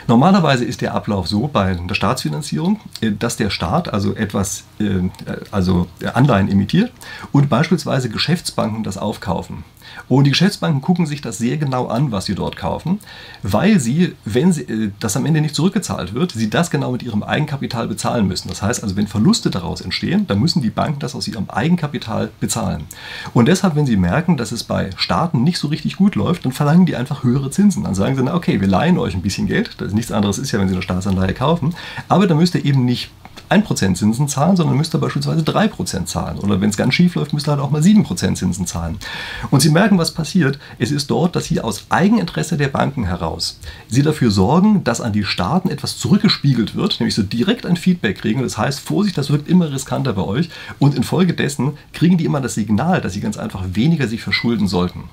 Normalerweise 0.08 0.64
ist 0.64 0.80
der 0.80 0.94
Ablauf 0.94 1.28
so 1.28 1.46
bei 1.46 1.74
der 1.74 1.94
Staatsfinanzierung, 1.94 2.80
äh, 3.00 3.12
dass 3.12 3.36
der 3.36 3.50
Staat 3.50 3.92
also 3.92 4.16
etwas, 4.16 4.64
äh, 4.80 5.08
also 5.52 5.86
Anleihen 6.14 6.48
emittiert 6.48 6.90
und 7.30 7.48
beispielsweise 7.48 8.10
Geschäftsbanken 8.10 8.82
das 8.82 8.98
aufkaufen. 8.98 9.62
Und 10.08 10.24
die 10.24 10.30
Geschäftsbanken 10.30 10.80
gucken 10.80 11.06
sich 11.06 11.20
das 11.20 11.38
sehr 11.38 11.56
genau 11.56 11.86
an, 11.86 12.12
was 12.12 12.24
sie 12.24 12.34
dort 12.34 12.56
kaufen, 12.56 13.00
weil 13.42 13.78
sie, 13.80 14.14
wenn 14.24 14.52
sie, 14.52 14.62
äh, 14.62 14.90
das 15.00 15.16
am 15.16 15.26
Ende 15.26 15.40
nicht 15.40 15.54
zurückgezahlt 15.54 16.14
wird, 16.14 16.32
sie 16.32 16.50
das 16.50 16.70
genau 16.70 16.92
mit 16.92 17.02
ihrem 17.02 17.22
Eigenkapital 17.22 17.88
bezahlen 17.88 18.26
müssen. 18.26 18.48
Das 18.48 18.62
heißt 18.62 18.82
also, 18.82 18.96
wenn 18.96 19.06
Verluste 19.06 19.50
daraus 19.50 19.80
entstehen, 19.80 20.26
dann 20.26 20.40
müssen 20.40 20.62
die 20.62 20.70
Banken 20.70 21.00
das 21.00 21.14
aus 21.14 21.28
ihrem 21.28 21.48
Eigenkapital 21.48 22.30
bezahlen. 22.40 22.84
Und 23.34 23.48
deshalb, 23.48 23.76
wenn 23.76 23.86
sie 23.86 23.96
merken, 23.96 24.36
dass 24.36 24.52
es 24.52 24.64
bei 24.64 24.90
Staaten 24.96 25.42
nicht 25.44 25.58
so 25.58 25.68
richtig 25.68 25.96
gut 25.96 26.14
läuft, 26.14 26.44
dann 26.44 26.52
verlangen 26.52 26.86
die 26.86 26.96
einfach 26.96 27.22
höhere 27.22 27.50
Zinsen. 27.50 27.84
Dann 27.84 27.94
sagen 27.94 28.16
sie, 28.16 28.22
na 28.22 28.34
okay, 28.34 28.60
wir 28.60 28.68
leihen 28.68 28.98
euch 28.98 29.14
ein 29.14 29.22
bisschen 29.22 29.46
Geld. 29.46 29.74
Das 29.78 29.88
ist 29.88 29.94
nichts 29.94 30.12
anderes 30.12 30.38
ist 30.38 30.52
ja, 30.52 30.58
wenn 30.58 30.68
sie 30.68 30.74
eine 30.74 30.82
Staatsanleihe 30.82 31.34
kaufen. 31.34 31.74
Aber 32.08 32.26
dann 32.26 32.38
müsst 32.38 32.54
ihr 32.54 32.64
eben 32.64 32.84
nicht 32.84 33.10
1% 33.50 33.94
Zinsen 33.94 34.28
zahlen, 34.28 34.56
sondern 34.56 34.76
müsst 34.76 34.94
ihr 34.94 34.98
beispielsweise 34.98 35.42
3% 35.42 36.06
zahlen. 36.06 36.38
Oder 36.38 36.60
wenn 36.60 36.70
es 36.70 36.76
ganz 36.76 36.94
schief 36.94 37.14
läuft, 37.16 37.32
müsst 37.32 37.48
ihr 37.48 37.52
halt 37.52 37.60
auch 37.60 37.70
mal 37.70 37.80
7% 37.82 38.34
Zinsen 38.34 38.66
zahlen. 38.66 38.98
Und 39.50 39.60
Sie 39.60 39.70
merken, 39.70 39.98
was 39.98 40.12
passiert. 40.12 40.58
Es 40.78 40.90
ist 40.90 41.10
dort, 41.10 41.34
dass 41.36 41.46
Sie 41.46 41.60
aus 41.60 41.86
Eigeninteresse 41.88 42.56
der 42.56 42.68
Banken 42.68 43.04
heraus 43.04 43.58
Sie 43.88 44.02
dafür 44.02 44.30
sorgen, 44.30 44.84
dass 44.84 45.00
an 45.00 45.12
die 45.12 45.24
Staaten 45.24 45.68
etwas 45.68 45.98
zurückgespiegelt 45.98 46.74
wird, 46.74 47.00
nämlich 47.00 47.14
so 47.14 47.22
direkt 47.22 47.66
ein 47.66 47.76
Feedback 47.76 48.18
kriegen. 48.18 48.42
Das 48.42 48.56
heißt, 48.56 48.80
Vorsicht, 48.80 49.18
das 49.18 49.30
wirkt 49.30 49.48
immer 49.48 49.72
riskanter 49.72 50.12
bei 50.12 50.22
euch. 50.22 50.48
Und 50.78 50.94
infolgedessen 50.94 51.72
kriegen 51.92 52.18
die 52.18 52.24
immer 52.24 52.40
das 52.40 52.54
Signal, 52.54 53.00
dass 53.00 53.14
sie 53.14 53.20
ganz 53.20 53.36
einfach 53.36 53.64
weniger 53.72 54.06
sich 54.06 54.22
verschulden 54.22 54.68
sollten. 54.68 55.04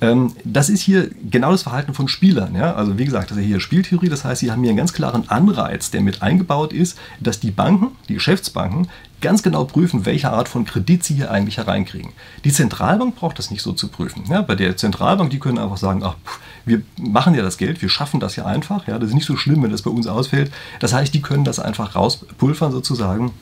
Ähm, 0.00 0.32
das 0.44 0.68
ist 0.68 0.80
hier 0.80 1.10
genau 1.30 1.52
das 1.52 1.62
Verhalten 1.62 1.94
von 1.94 2.08
Spielern. 2.08 2.54
Ja? 2.54 2.74
Also 2.74 2.98
wie 2.98 3.04
gesagt, 3.04 3.30
das 3.30 3.38
ist 3.38 3.44
hier 3.44 3.60
Spieltheorie, 3.60 4.08
das 4.08 4.24
heißt, 4.24 4.40
sie 4.40 4.50
haben 4.50 4.62
hier 4.62 4.70
einen 4.70 4.78
ganz 4.78 4.92
klaren 4.92 5.28
Anreiz, 5.28 5.90
der 5.90 6.00
mit 6.00 6.22
eingebaut 6.22 6.72
ist, 6.72 6.98
dass 7.20 7.40
die 7.40 7.50
Banken, 7.50 7.88
die 8.08 8.14
Geschäftsbanken, 8.14 8.88
ganz 9.20 9.42
genau 9.42 9.64
prüfen, 9.64 10.06
welche 10.06 10.30
Art 10.30 10.48
von 10.48 10.64
Kredit 10.64 11.04
sie 11.04 11.14
hier 11.14 11.30
eigentlich 11.30 11.58
hereinkriegen. 11.58 12.12
Die 12.44 12.52
Zentralbank 12.52 13.16
braucht 13.16 13.38
das 13.38 13.50
nicht 13.50 13.62
so 13.62 13.72
zu 13.72 13.88
prüfen. 13.88 14.24
Ja, 14.30 14.40
bei 14.40 14.54
der 14.54 14.76
Zentralbank, 14.78 15.30
die 15.30 15.38
können 15.38 15.58
einfach 15.58 15.76
sagen, 15.76 16.02
ach, 16.02 16.16
wir 16.64 16.82
machen 16.98 17.34
ja 17.34 17.42
das 17.42 17.58
Geld, 17.58 17.82
wir 17.82 17.90
schaffen 17.90 18.20
das 18.20 18.36
ja 18.36 18.46
einfach. 18.46 18.86
Ja, 18.86 18.98
das 18.98 19.10
ist 19.10 19.14
nicht 19.14 19.26
so 19.26 19.36
schlimm, 19.36 19.62
wenn 19.62 19.70
das 19.70 19.82
bei 19.82 19.90
uns 19.90 20.06
ausfällt. 20.06 20.50
Das 20.78 20.94
heißt, 20.94 21.12
die 21.12 21.20
können 21.20 21.44
das 21.44 21.58
einfach 21.58 21.94
rauspulvern 21.94 22.72
sozusagen 22.72 23.32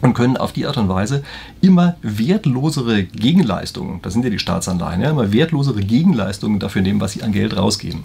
und 0.00 0.14
können 0.14 0.36
auf 0.36 0.52
die 0.52 0.66
Art 0.66 0.76
und 0.76 0.88
Weise 0.88 1.22
immer 1.60 1.96
wertlosere 2.02 3.04
Gegenleistungen, 3.04 4.00
das 4.02 4.12
sind 4.12 4.24
ja 4.24 4.30
die 4.30 4.38
Staatsanleihen, 4.38 5.00
ja, 5.00 5.10
immer 5.10 5.32
wertlosere 5.32 5.80
Gegenleistungen 5.80 6.58
dafür 6.58 6.82
nehmen, 6.82 7.00
was 7.00 7.12
sie 7.12 7.22
an 7.22 7.32
Geld 7.32 7.56
rausgeben. 7.56 8.04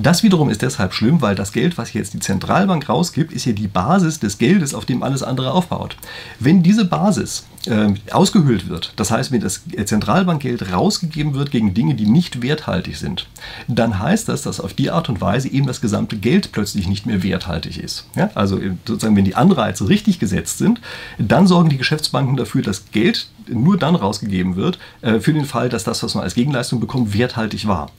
Das 0.00 0.22
wiederum 0.22 0.48
ist 0.48 0.62
deshalb 0.62 0.94
schlimm, 0.94 1.20
weil 1.22 1.34
das 1.34 1.52
Geld, 1.52 1.76
was 1.76 1.92
jetzt 1.92 2.14
die 2.14 2.20
Zentralbank 2.20 2.88
rausgibt, 2.88 3.32
ist 3.32 3.46
ja 3.46 3.52
die 3.52 3.66
Basis 3.66 4.20
des 4.20 4.38
Geldes, 4.38 4.72
auf 4.72 4.84
dem 4.84 5.02
alles 5.02 5.24
andere 5.24 5.52
aufbaut. 5.52 5.96
Wenn 6.38 6.62
diese 6.62 6.84
Basis 6.84 7.46
äh, 7.66 7.94
ausgehöhlt 8.12 8.68
wird, 8.68 8.92
das 8.94 9.10
heißt, 9.10 9.32
wenn 9.32 9.40
das 9.40 9.62
Zentralbankgeld 9.84 10.72
rausgegeben 10.72 11.34
wird 11.34 11.50
gegen 11.50 11.74
Dinge, 11.74 11.96
die 11.96 12.06
nicht 12.06 12.42
werthaltig 12.42 12.96
sind, 12.96 13.26
dann 13.66 13.98
heißt 13.98 14.28
das, 14.28 14.42
dass 14.42 14.60
auf 14.60 14.72
die 14.72 14.92
Art 14.92 15.08
und 15.08 15.20
Weise 15.20 15.48
eben 15.48 15.66
das 15.66 15.80
gesamte 15.80 16.16
Geld 16.16 16.52
plötzlich 16.52 16.86
nicht 16.86 17.04
mehr 17.04 17.24
werthaltig 17.24 17.82
ist. 17.82 18.06
Ja? 18.14 18.30
Also 18.36 18.60
äh, 18.60 18.74
sozusagen, 18.86 19.16
wenn 19.16 19.24
die 19.24 19.34
Anreize 19.34 19.88
richtig 19.88 20.20
gesetzt 20.20 20.58
sind, 20.58 20.80
dann 21.18 21.48
sorgen 21.48 21.70
die 21.70 21.76
Geschäftsbanken 21.76 22.36
dafür, 22.36 22.62
dass 22.62 22.92
Geld 22.92 23.28
nur 23.50 23.78
dann 23.78 23.94
rausgegeben 23.94 24.56
wird, 24.56 24.78
äh, 25.00 25.20
für 25.20 25.32
den 25.32 25.44
Fall, 25.44 25.68
dass 25.68 25.84
das, 25.84 26.02
was 26.02 26.14
man 26.14 26.24
als 26.24 26.34
Gegenleistung 26.34 26.80
bekommt, 26.80 27.14
werthaltig 27.14 27.66
war. 27.66 27.90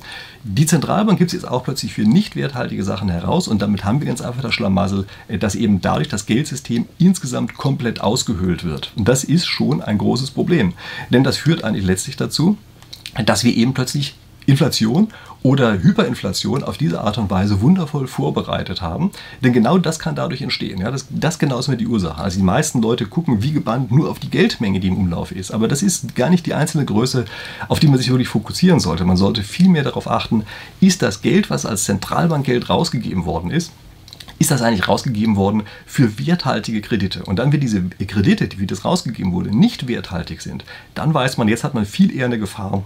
Die 0.43 0.65
Zentralbank 0.65 1.17
gibt 1.17 1.29
es 1.29 1.41
jetzt 1.41 1.47
auch 1.47 1.63
plötzlich 1.63 1.93
für 1.93 2.03
nicht 2.03 2.35
werthaltige 2.35 2.83
Sachen 2.83 3.09
heraus 3.09 3.47
und 3.47 3.61
damit 3.61 3.83
haben 3.83 3.99
wir 3.99 4.07
ganz 4.07 4.21
einfach 4.21 4.41
das 4.41 4.53
Schlamassel, 4.53 5.05
äh, 5.27 5.37
dass 5.37 5.55
eben 5.55 5.81
dadurch 5.81 6.07
das 6.07 6.25
Geldsystem 6.25 6.85
insgesamt 6.97 7.55
komplett 7.55 8.01
ausgehöhlt 8.01 8.63
wird. 8.63 8.91
Und 8.95 9.07
das 9.07 9.23
ist 9.23 9.45
schon 9.45 9.81
ein 9.81 9.97
großes 9.97 10.31
Problem. 10.31 10.73
Denn 11.09 11.23
das 11.23 11.37
führt 11.37 11.63
eigentlich 11.63 11.85
letztlich 11.85 12.17
dazu, 12.17 12.57
dass 13.25 13.43
wir 13.43 13.55
eben 13.55 13.73
plötzlich 13.73 14.15
Inflation 14.45 15.09
oder 15.41 15.81
Hyperinflation 15.81 16.63
auf 16.63 16.77
diese 16.77 17.01
Art 17.01 17.17
und 17.17 17.29
Weise 17.29 17.61
wundervoll 17.61 18.07
vorbereitet 18.07 18.81
haben. 18.81 19.11
Denn 19.41 19.53
genau 19.53 19.77
das 19.77 19.99
kann 19.99 20.15
dadurch 20.15 20.41
entstehen. 20.41 20.81
Ja, 20.81 20.91
das, 20.91 21.07
das 21.09 21.39
genau 21.39 21.59
ist 21.59 21.69
mir 21.69 21.77
die 21.77 21.87
Ursache. 21.87 22.21
Also 22.21 22.37
die 22.37 22.45
meisten 22.45 22.81
Leute 22.81 23.05
gucken 23.05 23.41
wie 23.41 23.51
gebannt 23.51 23.91
nur 23.91 24.09
auf 24.09 24.19
die 24.19 24.29
Geldmenge, 24.29 24.79
die 24.79 24.89
im 24.89 24.97
Umlauf 24.97 25.31
ist. 25.31 25.51
Aber 25.51 25.67
das 25.67 25.81
ist 25.81 26.15
gar 26.15 26.29
nicht 26.29 26.45
die 26.45 26.53
einzelne 26.53 26.85
Größe, 26.85 27.25
auf 27.69 27.79
die 27.79 27.87
man 27.87 27.97
sich 27.97 28.09
wirklich 28.09 28.27
fokussieren 28.27 28.79
sollte. 28.79 29.05
Man 29.05 29.17
sollte 29.17 29.43
vielmehr 29.43 29.83
darauf 29.83 30.09
achten, 30.09 30.43
ist 30.81 31.01
das 31.01 31.21
Geld, 31.21 31.49
was 31.49 31.65
als 31.65 31.85
Zentralbankgeld 31.85 32.69
rausgegeben 32.69 33.25
worden 33.25 33.51
ist, 33.51 33.71
ist 34.39 34.51
das 34.51 34.61
eigentlich 34.61 34.87
rausgegeben 34.87 35.35
worden 35.35 35.63
für 35.85 36.17
werthaltige 36.17 36.81
Kredite. 36.81 37.23
Und 37.23 37.39
dann, 37.39 37.51
wenn 37.51 37.59
diese 37.59 37.83
Kredite, 38.07 38.47
die 38.47 38.59
wie 38.59 38.67
das 38.67 38.85
rausgegeben 38.85 39.33
wurde, 39.33 39.55
nicht 39.55 39.87
werthaltig 39.87 40.41
sind, 40.41 40.63
dann 40.95 41.13
weiß 41.13 41.37
man, 41.37 41.49
jetzt 41.49 41.65
hat 41.65 41.73
man 41.73 41.85
viel 41.85 42.15
eher 42.15 42.25
eine 42.25 42.39
Gefahr, 42.39 42.83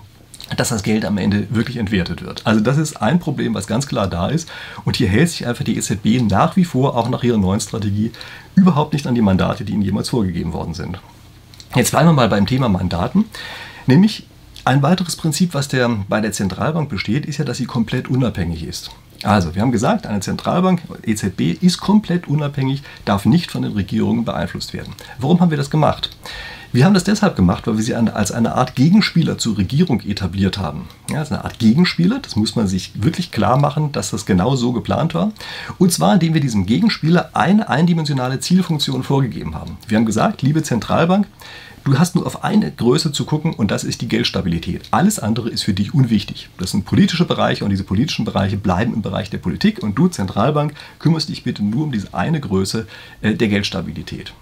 dass 0.57 0.69
das 0.69 0.83
Geld 0.83 1.05
am 1.05 1.17
Ende 1.17 1.47
wirklich 1.49 1.77
entwertet 1.77 2.23
wird. 2.23 2.45
Also 2.45 2.59
das 2.59 2.77
ist 2.77 3.01
ein 3.01 3.19
Problem, 3.19 3.53
was 3.53 3.67
ganz 3.67 3.87
klar 3.87 4.07
da 4.07 4.27
ist. 4.27 4.49
Und 4.85 4.95
hier 4.95 5.07
hält 5.07 5.29
sich 5.29 5.47
einfach 5.47 5.63
die 5.63 5.77
EZB 5.77 6.21
nach 6.29 6.55
wie 6.55 6.65
vor, 6.65 6.95
auch 6.95 7.09
nach 7.09 7.23
ihrer 7.23 7.37
neuen 7.37 7.59
Strategie, 7.59 8.11
überhaupt 8.55 8.93
nicht 8.93 9.07
an 9.07 9.15
die 9.15 9.21
Mandate, 9.21 9.65
die 9.65 9.73
ihnen 9.73 9.81
jemals 9.81 10.09
vorgegeben 10.09 10.53
worden 10.53 10.73
sind. 10.73 10.99
Jetzt 11.75 11.91
bleiben 11.91 12.09
wir 12.09 12.13
mal 12.13 12.29
beim 12.29 12.45
Thema 12.45 12.69
Mandaten. 12.69 13.25
Nämlich 13.87 14.27
ein 14.65 14.81
weiteres 14.81 15.15
Prinzip, 15.15 15.53
was 15.53 15.67
der, 15.67 15.89
bei 16.07 16.21
der 16.21 16.31
Zentralbank 16.31 16.89
besteht, 16.89 17.25
ist 17.25 17.37
ja, 17.37 17.45
dass 17.45 17.57
sie 17.57 17.65
komplett 17.65 18.07
unabhängig 18.07 18.63
ist. 18.63 18.91
Also, 19.23 19.55
wir 19.55 19.61
haben 19.61 19.71
gesagt, 19.71 20.05
eine 20.05 20.19
Zentralbank, 20.19 20.81
EZB, 21.05 21.61
ist 21.61 21.79
komplett 21.79 22.27
unabhängig, 22.27 22.83
darf 23.05 23.25
nicht 23.25 23.51
von 23.51 23.61
den 23.61 23.71
Regierungen 23.71 24.25
beeinflusst 24.25 24.73
werden. 24.73 24.93
Warum 25.17 25.39
haben 25.39 25.49
wir 25.49 25.57
das 25.57 25.69
gemacht? 25.69 26.09
Wir 26.73 26.85
haben 26.85 26.95
das 26.95 27.03
deshalb 27.03 27.35
gemacht, 27.35 27.67
weil 27.67 27.77
wir 27.77 27.83
sie 27.83 27.93
als 27.93 28.31
eine 28.31 28.55
Art 28.55 28.73
Gegenspieler 28.73 29.37
zur 29.37 29.59
Regierung 29.59 30.01
etabliert 30.01 30.57
haben. 30.57 30.87
Ja, 31.07 31.19
als 31.19 31.31
eine 31.31 31.45
Art 31.45 31.59
Gegenspieler, 31.59 32.17
das 32.19 32.35
muss 32.35 32.55
man 32.55 32.65
sich 32.65 32.91
wirklich 32.95 33.31
klar 33.31 33.57
machen, 33.57 33.91
dass 33.91 34.09
das 34.09 34.25
genau 34.25 34.55
so 34.55 34.71
geplant 34.71 35.13
war. 35.13 35.31
Und 35.77 35.93
zwar, 35.93 36.15
indem 36.15 36.33
wir 36.33 36.41
diesem 36.41 36.65
Gegenspieler 36.65 37.29
eine 37.33 37.69
eindimensionale 37.69 38.39
Zielfunktion 38.39 39.03
vorgegeben 39.03 39.53
haben. 39.53 39.77
Wir 39.87 39.97
haben 39.97 40.07
gesagt, 40.07 40.41
liebe 40.41 40.63
Zentralbank, 40.63 41.27
Du 41.85 41.99
hast 41.99 42.15
nur 42.15 42.25
auf 42.25 42.45
eine 42.45 42.71
Größe 42.71 43.11
zu 43.11 43.25
gucken 43.25 43.53
und 43.53 43.69
das 43.69 43.83
ist 43.83 43.99
die 43.99 44.07
Geldstabilität. 44.07 44.83
Alles 44.91 45.19
andere 45.19 45.49
ist 45.49 45.63
für 45.63 45.73
dich 45.73 45.93
unwichtig. 45.93 46.47
Das 46.57 46.71
sind 46.71 46.85
politische 46.85 47.25
Bereiche 47.25 47.65
und 47.65 47.71
diese 47.71 47.83
politischen 47.83 48.23
Bereiche 48.23 48.55
bleiben 48.55 48.93
im 48.93 49.01
Bereich 49.01 49.29
der 49.29 49.39
Politik 49.39 49.83
und 49.83 49.95
du 49.95 50.07
Zentralbank 50.07 50.73
kümmerst 50.99 51.27
dich 51.27 51.43
bitte 51.43 51.61
nur 51.61 51.83
um 51.83 51.91
diese 51.91 52.13
eine 52.13 52.39
Größe 52.39 52.87
äh, 53.21 53.33
der 53.33 53.49
Geldstabilität. 53.49 54.33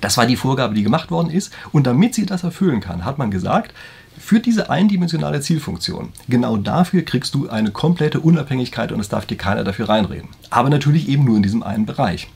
Das 0.00 0.16
war 0.16 0.26
die 0.26 0.36
Vorgabe, 0.36 0.74
die 0.74 0.82
gemacht 0.82 1.10
worden 1.10 1.30
ist 1.30 1.52
und 1.72 1.86
damit 1.86 2.14
sie 2.14 2.26
das 2.26 2.44
erfüllen 2.44 2.80
kann, 2.80 3.04
hat 3.04 3.18
man 3.18 3.30
gesagt, 3.30 3.74
für 4.18 4.38
diese 4.38 4.70
eindimensionale 4.70 5.40
Zielfunktion, 5.40 6.10
genau 6.28 6.56
dafür 6.56 7.02
kriegst 7.02 7.34
du 7.34 7.48
eine 7.48 7.70
komplette 7.70 8.20
Unabhängigkeit 8.20 8.92
und 8.92 9.00
es 9.00 9.08
darf 9.08 9.24
dir 9.26 9.36
keiner 9.36 9.64
dafür 9.64 9.88
reinreden. 9.88 10.28
Aber 10.50 10.68
natürlich 10.68 11.08
eben 11.08 11.24
nur 11.24 11.36
in 11.36 11.42
diesem 11.42 11.62
einen 11.62 11.86
Bereich. 11.86 12.28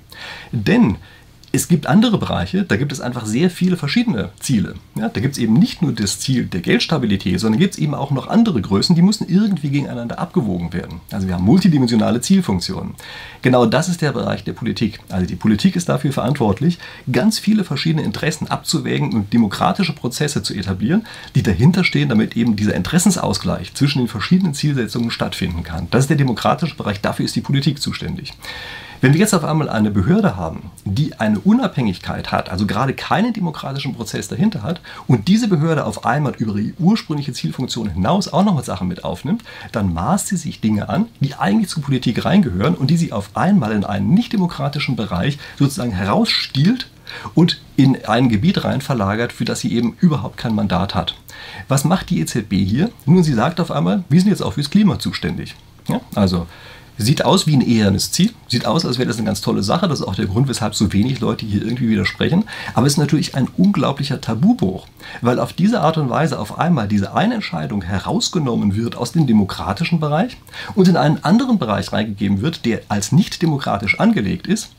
Denn 0.51 0.97
es 1.55 1.69
gibt 1.69 1.87
andere 1.87 2.19
Bereiche, 2.19 2.65
da 2.65 2.77
gibt 2.77 2.91
es 2.91 3.01
einfach 3.01 3.27
sehr 3.27 3.49
viele 3.49 3.77
verschiedene 3.77 4.31
Ziele. 4.41 4.75
Ja, 4.97 5.09
da 5.09 5.21
gibt 5.21 5.35
es 5.35 5.39
eben 5.39 5.53
nicht 5.53 5.83
nur 5.83 5.93
das 5.93 6.19
Ziel 6.19 6.47
der 6.47 6.61
Geldstabilität, 6.61 7.39
sondern 7.39 7.61
gibt 7.61 7.75
es 7.75 7.79
eben 7.79 7.95
auch 7.95 8.11
noch 8.11 8.27
andere 8.27 8.61
Größen, 8.61 8.97
die 8.97 9.03
müssen 9.03 9.29
irgendwie 9.29 9.69
gegeneinander 9.69 10.19
abgewogen 10.19 10.73
werden. 10.73 11.01
Also 11.13 11.29
wir 11.29 11.35
haben 11.35 11.45
multidimensionale 11.45 12.21
Zielfunktionen. 12.21 12.95
Genau 13.43 13.67
das 13.67 13.89
ist 13.89 14.03
der 14.03 14.11
Bereich 14.11 14.43
der 14.43 14.53
Politik. 14.53 14.99
Also 15.11 15.27
die 15.27 15.37
Politik 15.37 15.77
ist 15.77 15.89
dafür 15.89 16.13
verantwortlich, 16.13 16.81
ganz 17.13 17.39
viele 17.39 17.63
verschiedene 17.63 18.03
Interessen 18.03 18.49
abzuwägen 18.49 19.13
und 19.13 19.33
demokratische 19.33 19.93
Prozesse 19.93 20.43
zu 20.43 20.55
etablieren, 20.55 21.07
die 21.37 21.45
dahinter 21.45 21.85
stehen, 21.85 22.09
damit 22.09 22.37
eben 22.37 22.57
dieser 22.57 22.75
Interessensausgleich 22.75 23.75
zwischen 23.75 24.01
den 24.01 24.09
verschiedenen 24.09 24.55
Zielsetzungen 24.55 25.13
stattfinden 25.13 25.63
kann. 25.63 25.87
Das 25.93 26.05
ist 26.05 26.11
der 26.11 26.17
demokratische 26.17 26.75
Bereich, 26.75 27.01
dafür 27.01 27.25
ist 27.25 27.37
die 27.37 27.43
Politik 27.43 27.81
zuständig. 27.81 28.33
Wenn 29.05 29.13
wir 29.13 29.21
jetzt 29.21 29.35
auf 29.35 29.45
einmal 29.45 29.69
eine 29.69 29.91
Behörde 29.91 30.39
haben, 30.39 30.71
die 30.87 31.21
eine 31.21 31.39
Unabhängigkeit 31.39 32.33
hat, 32.33 32.49
also 32.49 32.65
gerade 32.65 32.95
keinen 32.95 33.35
demokratischen 33.35 33.95
Prozess 33.95 34.29
dahinter 34.29 34.63
hat, 34.63 34.81
und 35.07 35.29
diese 35.29 35.47
Behörde 35.47 35.85
auf 35.85 36.07
einmal 36.07 36.33
über 36.39 36.55
die 36.55 36.73
ursprüngliche 36.79 37.35
Zielfunktion 37.35 37.91
hinaus 37.91 38.33
auch 38.33 38.43
noch 38.43 38.65
Sachen 38.65 38.89
mit 38.89 39.05
aufnimmt, 39.05 39.45
dann 39.73 39.93
maßt 39.93 40.29
sie 40.29 40.39
sich 40.39 40.63
Dinge 40.63 40.89
an, 40.89 41.05
die 41.21 41.35
eigentlich 41.35 41.69
zur 41.69 41.83
Politik 41.83 42.25
reingehören 42.25 42.75
und 42.75 42.87
die 42.87 42.97
sie 42.97 43.13
auf 43.13 43.29
einmal 43.35 43.73
in 43.73 43.85
einen 43.85 44.15
nicht 44.15 44.33
demokratischen 44.33 44.97
Bereich 44.97 45.37
sozusagen 45.59 45.93
herausstiehlt 45.93 46.89
und 47.35 47.61
in 47.77 48.07
ein 48.07 48.31
Gebiet 48.31 48.65
rein 48.65 48.81
verlagert, 48.81 49.35
für 49.35 49.45
das 49.45 49.61
sie 49.61 49.75
eben 49.75 49.99
überhaupt 50.01 50.39
kein 50.39 50.55
Mandat 50.55 50.95
hat. 50.95 51.15
Was 51.69 51.85
macht 51.85 52.09
die 52.09 52.21
EZB 52.21 52.55
hier? 52.55 52.91
Nun, 53.05 53.23
sie 53.23 53.35
sagt 53.35 53.61
auf 53.61 53.71
einmal, 53.71 54.03
wir 54.09 54.19
sind 54.19 54.31
jetzt 54.31 54.43
auch 54.43 54.55
fürs 54.55 54.71
Klima 54.71 54.99
zuständig. 54.99 55.57
Ja? 55.89 56.01
Also 56.15 56.47
Sieht 56.97 57.25
aus 57.25 57.49
wie 57.49 57.57
ein 57.57 57.61
ehernes 57.61 58.13
Ziel, 58.13 58.33
sieht 58.47 58.67
aus, 58.67 58.85
als 58.85 58.99
wäre 58.99 59.09
das 59.09 59.17
eine 59.17 59.27
ganz 59.27 59.41
tolle 59.41 59.65
Sache. 59.65 59.89
Das 59.89 59.99
ist 59.99 60.07
auch 60.07 60.15
der 60.15 60.27
Grund, 60.27 60.47
weshalb 60.47 60.77
so 60.77 60.93
wenig 60.93 61.19
Leute 61.19 61.45
hier 61.45 61.63
irgendwie 61.63 61.89
widersprechen. 61.89 62.45
Aber 62.75 62.87
es 62.87 62.93
ist 62.93 62.99
natürlich 62.99 63.35
ein 63.35 63.49
unglaublicher 63.57 64.21
Tabubruch, 64.21 64.87
weil 65.21 65.41
auf 65.41 65.53
diese 65.53 65.81
Art 65.81 65.99
und 65.99 66.09
Weise 66.09 66.39
auf 66.39 66.57
einmal 66.57 66.87
diese 66.87 67.15
eine 67.15 67.35
Entscheidung 67.35 67.83
herausgenommen 67.83 68.77
wird 68.77 68.97
aus 68.97 69.11
dem 69.11 69.27
demokratischen 69.27 69.99
Bereich 69.99 70.37
und 70.77 70.87
in 70.87 70.97
einen 70.97 71.25
anderen 71.25 71.59
Bereich 71.59 71.93
reingegeben 71.93 72.43
wird, 72.43 72.65
der 72.65 72.83
als 72.89 73.11
nicht 73.11 73.43
demokratisch 73.43 73.99
angelegt 73.99 74.47
ist, 74.47 74.71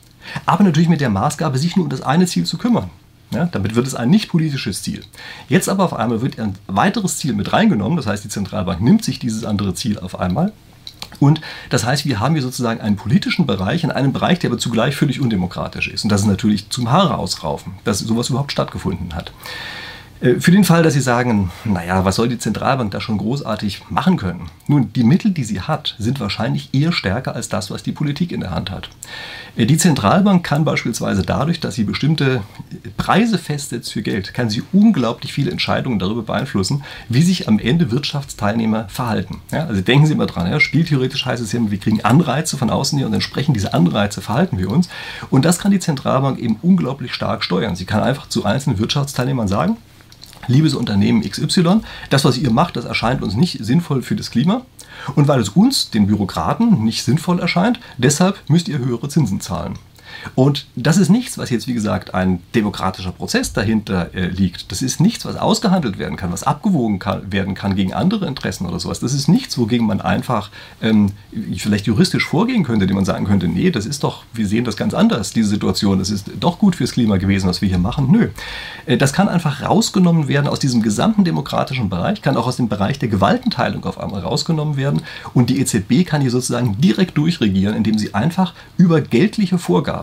aber 0.46 0.64
natürlich 0.64 0.88
mit 0.88 1.02
der 1.02 1.10
Maßgabe, 1.10 1.58
sich 1.58 1.76
nur 1.76 1.84
um 1.84 1.90
das 1.90 2.00
eine 2.00 2.26
Ziel 2.26 2.44
zu 2.44 2.56
kümmern. 2.56 2.90
Ja, 3.32 3.46
damit 3.46 3.74
wird 3.74 3.86
es 3.88 3.94
ein 3.94 4.08
nicht 4.08 4.28
politisches 4.30 4.82
Ziel. 4.82 5.02
Jetzt 5.48 5.68
aber 5.68 5.84
auf 5.84 5.94
einmal 5.94 6.22
wird 6.22 6.38
ein 6.38 6.54
weiteres 6.68 7.18
Ziel 7.18 7.34
mit 7.34 7.52
reingenommen, 7.52 7.96
das 7.96 8.06
heißt, 8.06 8.24
die 8.24 8.28
Zentralbank 8.28 8.80
nimmt 8.80 9.04
sich 9.04 9.18
dieses 9.18 9.44
andere 9.44 9.74
Ziel 9.74 9.98
auf 9.98 10.18
einmal 10.18 10.52
und 11.20 11.40
das 11.70 11.84
heißt, 11.84 12.06
wir 12.06 12.20
haben 12.20 12.34
hier 12.34 12.42
sozusagen 12.42 12.80
einen 12.80 12.96
politischen 12.96 13.46
Bereich 13.46 13.84
in 13.84 13.90
einem 13.90 14.12
Bereich, 14.12 14.38
der 14.38 14.50
aber 14.50 14.58
zugleich 14.58 14.96
völlig 14.96 15.20
undemokratisch 15.20 15.88
ist. 15.88 16.04
Und 16.04 16.10
das 16.10 16.22
ist 16.22 16.26
natürlich 16.26 16.70
zum 16.70 16.90
Haare 16.90 17.18
ausraufen, 17.18 17.74
dass 17.84 18.00
sowas 18.00 18.30
überhaupt 18.30 18.52
stattgefunden 18.52 19.14
hat. 19.14 19.32
Äh, 20.20 20.40
für 20.40 20.50
den 20.50 20.64
Fall, 20.64 20.82
dass 20.82 20.94
Sie 20.94 21.00
sagen, 21.00 21.50
naja, 21.64 22.04
was 22.04 22.16
soll 22.16 22.28
die 22.28 22.38
Zentralbank 22.38 22.90
da 22.90 23.00
schon 23.00 23.18
großartig 23.18 23.82
machen 23.90 24.16
können? 24.16 24.48
Nun, 24.66 24.92
die 24.92 25.04
Mittel, 25.04 25.30
die 25.30 25.44
sie 25.44 25.60
hat, 25.60 25.94
sind 25.98 26.20
wahrscheinlich 26.20 26.70
eher 26.72 26.92
stärker 26.92 27.34
als 27.34 27.48
das, 27.48 27.70
was 27.70 27.82
die 27.82 27.92
Politik 27.92 28.32
in 28.32 28.40
der 28.40 28.50
Hand 28.50 28.70
hat. 28.70 28.88
Äh, 29.56 29.66
die 29.66 29.76
Zentralbank 29.76 30.44
kann 30.44 30.64
beispielsweise 30.64 31.22
dadurch, 31.22 31.60
dass 31.60 31.74
sie 31.74 31.84
bestimmte 31.84 32.42
Preise 32.96 33.38
festsetzt 33.38 33.92
für 33.92 34.02
Geld, 34.02 34.34
kann 34.34 34.50
sie 34.50 34.62
unglaublich 34.72 35.32
viele 35.32 35.50
Entscheidungen 35.50 35.98
darüber 35.98 36.22
beeinflussen, 36.22 36.82
wie 37.08 37.22
sich 37.22 37.48
am 37.48 37.58
Ende 37.58 37.90
Wirtschaftsteilnehmer 37.90 38.88
verhalten. 38.88 39.40
Ja, 39.52 39.66
also 39.66 39.80
denken 39.80 40.06
Sie 40.06 40.12
immer 40.12 40.26
dran, 40.26 40.50
ja, 40.50 40.60
spieltheoretisch 40.60 41.26
heißt 41.26 41.42
es 41.42 41.52
ja, 41.52 41.60
wir 41.70 41.78
kriegen 41.78 42.04
Anreize 42.04 42.56
von 42.56 42.70
außen 42.70 42.98
hier 42.98 43.06
und 43.06 43.14
entsprechend 43.14 43.56
diese 43.56 43.74
Anreize 43.74 44.20
verhalten 44.20 44.58
wir 44.58 44.70
uns. 44.70 44.88
Und 45.30 45.44
das 45.44 45.58
kann 45.58 45.70
die 45.70 45.80
Zentralbank 45.80 46.38
eben 46.38 46.56
unglaublich 46.62 47.14
stark 47.14 47.44
steuern. 47.44 47.76
Sie 47.76 47.84
kann 47.84 48.02
einfach 48.02 48.28
zu 48.28 48.44
einzelnen 48.44 48.78
Wirtschaftsteilnehmern 48.78 49.48
sagen, 49.48 49.76
liebes 50.46 50.74
Unternehmen 50.74 51.22
XY, 51.22 51.80
das, 52.10 52.24
was 52.24 52.38
ihr 52.38 52.50
macht, 52.50 52.76
das 52.76 52.84
erscheint 52.84 53.22
uns 53.22 53.34
nicht 53.34 53.64
sinnvoll 53.64 54.02
für 54.02 54.16
das 54.16 54.30
Klima. 54.30 54.62
Und 55.14 55.28
weil 55.28 55.40
es 55.40 55.50
uns, 55.50 55.90
den 55.90 56.06
Bürokraten, 56.06 56.84
nicht 56.84 57.04
sinnvoll 57.04 57.38
erscheint, 57.38 57.80
deshalb 57.98 58.38
müsst 58.48 58.68
ihr 58.68 58.78
höhere 58.78 59.08
Zinsen 59.08 59.40
zahlen. 59.40 59.78
Und 60.34 60.66
das 60.76 60.96
ist 60.96 61.08
nichts, 61.08 61.38
was 61.38 61.50
jetzt, 61.50 61.66
wie 61.66 61.74
gesagt, 61.74 62.14
ein 62.14 62.40
demokratischer 62.54 63.12
Prozess 63.12 63.52
dahinter 63.52 64.14
äh, 64.14 64.26
liegt. 64.26 64.70
Das 64.70 64.82
ist 64.82 65.00
nichts, 65.00 65.24
was 65.24 65.36
ausgehandelt 65.36 65.98
werden 65.98 66.16
kann, 66.16 66.32
was 66.32 66.42
abgewogen 66.42 66.98
kann, 66.98 67.30
werden 67.32 67.54
kann 67.54 67.76
gegen 67.76 67.92
andere 67.92 68.26
Interessen 68.26 68.66
oder 68.66 68.78
sowas. 68.78 69.00
Das 69.00 69.12
ist 69.12 69.28
nichts, 69.28 69.58
wogegen 69.58 69.86
man 69.86 70.00
einfach 70.00 70.50
ähm, 70.82 71.12
vielleicht 71.56 71.86
juristisch 71.86 72.26
vorgehen 72.26 72.64
könnte, 72.64 72.84
indem 72.84 72.96
man 72.96 73.04
sagen 73.04 73.26
könnte, 73.26 73.48
nee, 73.48 73.70
das 73.70 73.86
ist 73.86 74.04
doch, 74.04 74.24
wir 74.32 74.46
sehen 74.46 74.64
das 74.64 74.76
ganz 74.76 74.94
anders, 74.94 75.32
diese 75.32 75.48
Situation, 75.48 75.98
das 75.98 76.10
ist 76.10 76.30
doch 76.40 76.58
gut 76.58 76.76
fürs 76.76 76.92
Klima 76.92 77.16
gewesen, 77.16 77.48
was 77.48 77.62
wir 77.62 77.68
hier 77.68 77.78
machen. 77.78 78.08
Nö. 78.10 78.28
Äh, 78.86 78.96
das 78.96 79.12
kann 79.12 79.28
einfach 79.28 79.62
rausgenommen 79.62 80.28
werden 80.28 80.48
aus 80.48 80.58
diesem 80.58 80.82
gesamten 80.82 81.24
demokratischen 81.24 81.88
Bereich, 81.88 82.22
kann 82.22 82.36
auch 82.36 82.46
aus 82.46 82.56
dem 82.56 82.68
Bereich 82.68 82.98
der 82.98 83.08
Gewaltenteilung 83.08 83.84
auf 83.84 83.98
einmal 83.98 84.20
rausgenommen 84.20 84.76
werden 84.76 85.02
und 85.34 85.50
die 85.50 85.60
EZB 85.60 86.06
kann 86.06 86.20
hier 86.20 86.30
sozusagen 86.30 86.80
direkt 86.80 87.16
durchregieren, 87.18 87.74
indem 87.74 87.98
sie 87.98 88.14
einfach 88.14 88.54
über 88.76 89.00
geldliche 89.00 89.58
Vorgaben 89.58 89.95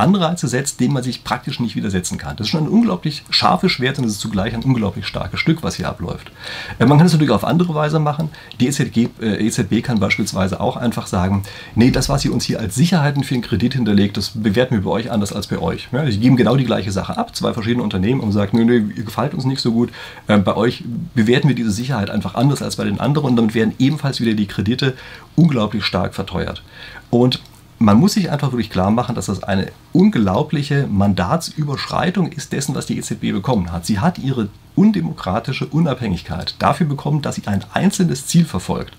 Anreize 0.00 0.48
setzt, 0.48 0.80
denen 0.80 0.94
man 0.94 1.02
sich 1.02 1.24
praktisch 1.24 1.60
nicht 1.60 1.76
widersetzen 1.76 2.18
kann. 2.18 2.36
Das 2.36 2.46
ist 2.46 2.50
schon 2.50 2.64
ein 2.64 2.68
unglaublich 2.68 3.22
scharfes 3.30 3.70
Schwert 3.72 3.98
und 3.98 4.04
es 4.04 4.12
ist 4.12 4.20
zugleich 4.20 4.54
ein 4.54 4.62
unglaublich 4.62 5.06
starkes 5.06 5.40
Stück, 5.40 5.62
was 5.62 5.76
hier 5.76 5.88
abläuft. 5.88 6.32
Äh, 6.78 6.86
man 6.86 6.98
kann 6.98 7.06
es 7.06 7.12
natürlich 7.12 7.32
auf 7.32 7.44
andere 7.44 7.74
Weise 7.74 7.98
machen. 7.98 8.30
Die 8.58 8.66
EZG, 8.66 9.08
äh, 9.20 9.46
EZB 9.46 9.82
kann 9.82 10.00
beispielsweise 10.00 10.60
auch 10.60 10.76
einfach 10.76 11.06
sagen, 11.06 11.42
nee, 11.74 11.90
das, 11.90 12.08
was 12.08 12.24
ihr 12.24 12.32
uns 12.32 12.44
hier 12.44 12.60
als 12.60 12.74
Sicherheiten 12.74 13.22
für 13.24 13.34
einen 13.34 13.42
Kredit 13.42 13.74
hinterlegt, 13.74 14.16
das 14.16 14.30
bewerten 14.30 14.74
wir 14.74 14.82
bei 14.82 14.90
euch 14.90 15.10
anders 15.10 15.32
als 15.32 15.46
bei 15.46 15.58
euch. 15.58 15.88
Ja, 15.92 16.10
sie 16.10 16.18
geben 16.18 16.36
genau 16.36 16.56
die 16.56 16.64
gleiche 16.64 16.92
Sache 16.92 17.16
ab, 17.16 17.36
zwei 17.36 17.52
verschiedene 17.52 17.82
Unternehmen 17.82 18.20
und 18.20 18.32
sagen, 18.32 18.56
nee, 18.56 18.64
nee, 18.64 18.94
ihr 18.96 19.04
gefällt 19.04 19.34
uns 19.34 19.44
nicht 19.44 19.60
so 19.60 19.72
gut. 19.72 19.90
Äh, 20.26 20.38
bei 20.38 20.56
euch 20.56 20.82
bewerten 21.14 21.48
wir 21.48 21.54
diese 21.54 21.70
Sicherheit 21.70 22.10
einfach 22.10 22.34
anders 22.34 22.62
als 22.62 22.76
bei 22.76 22.84
den 22.84 23.00
anderen 23.00 23.30
und 23.30 23.36
damit 23.36 23.54
werden 23.54 23.74
ebenfalls 23.78 24.20
wieder 24.20 24.34
die 24.34 24.46
Kredite 24.46 24.94
unglaublich 25.36 25.84
stark 25.84 26.14
verteuert. 26.14 26.62
Und 27.10 27.40
man 27.82 27.96
muss 27.96 28.12
sich 28.12 28.30
einfach 28.30 28.52
wirklich 28.52 28.68
klar 28.68 28.90
machen, 28.90 29.14
dass 29.14 29.26
das 29.26 29.42
eine 29.42 29.72
unglaubliche 29.94 30.86
Mandatsüberschreitung 30.86 32.30
ist 32.30 32.52
dessen, 32.52 32.74
was 32.74 32.84
die 32.84 32.98
EZB 32.98 33.32
bekommen 33.32 33.72
hat. 33.72 33.86
Sie 33.86 33.98
hat 33.98 34.18
ihre 34.18 34.50
undemokratische 34.76 35.66
Unabhängigkeit 35.66 36.56
dafür 36.58 36.86
bekommen, 36.86 37.22
dass 37.22 37.36
sie 37.36 37.46
ein 37.46 37.64
einzelnes 37.72 38.26
Ziel 38.26 38.44
verfolgt 38.44 38.92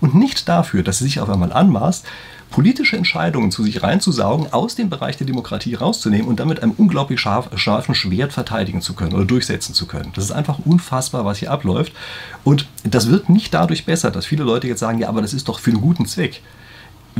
und 0.00 0.14
nicht 0.14 0.48
dafür, 0.48 0.84
dass 0.84 0.98
sie 0.98 1.04
sich 1.04 1.18
auf 1.18 1.28
einmal 1.28 1.52
anmaßt, 1.52 2.06
politische 2.50 2.96
Entscheidungen 2.96 3.50
zu 3.50 3.64
sich 3.64 3.82
reinzusaugen, 3.82 4.52
aus 4.52 4.76
dem 4.76 4.88
Bereich 4.88 5.16
der 5.16 5.26
Demokratie 5.26 5.74
rauszunehmen 5.74 6.28
und 6.28 6.38
damit 6.38 6.62
einem 6.62 6.74
unglaublich 6.78 7.20
scharf, 7.20 7.50
scharfen 7.56 7.96
Schwert 7.96 8.32
verteidigen 8.32 8.82
zu 8.82 8.94
können 8.94 9.14
oder 9.14 9.24
durchsetzen 9.24 9.74
zu 9.74 9.86
können. 9.86 10.12
Das 10.14 10.24
ist 10.24 10.30
einfach 10.32 10.60
unfassbar, 10.64 11.24
was 11.24 11.38
hier 11.38 11.50
abläuft. 11.50 11.92
Und 12.44 12.68
das 12.84 13.08
wird 13.08 13.28
nicht 13.28 13.52
dadurch 13.52 13.84
besser, 13.84 14.12
dass 14.12 14.26
viele 14.26 14.44
Leute 14.44 14.68
jetzt 14.68 14.80
sagen, 14.80 15.00
ja, 15.00 15.08
aber 15.08 15.22
das 15.22 15.34
ist 15.34 15.48
doch 15.48 15.58
für 15.58 15.72
einen 15.72 15.80
guten 15.80 16.06
Zweck 16.06 16.40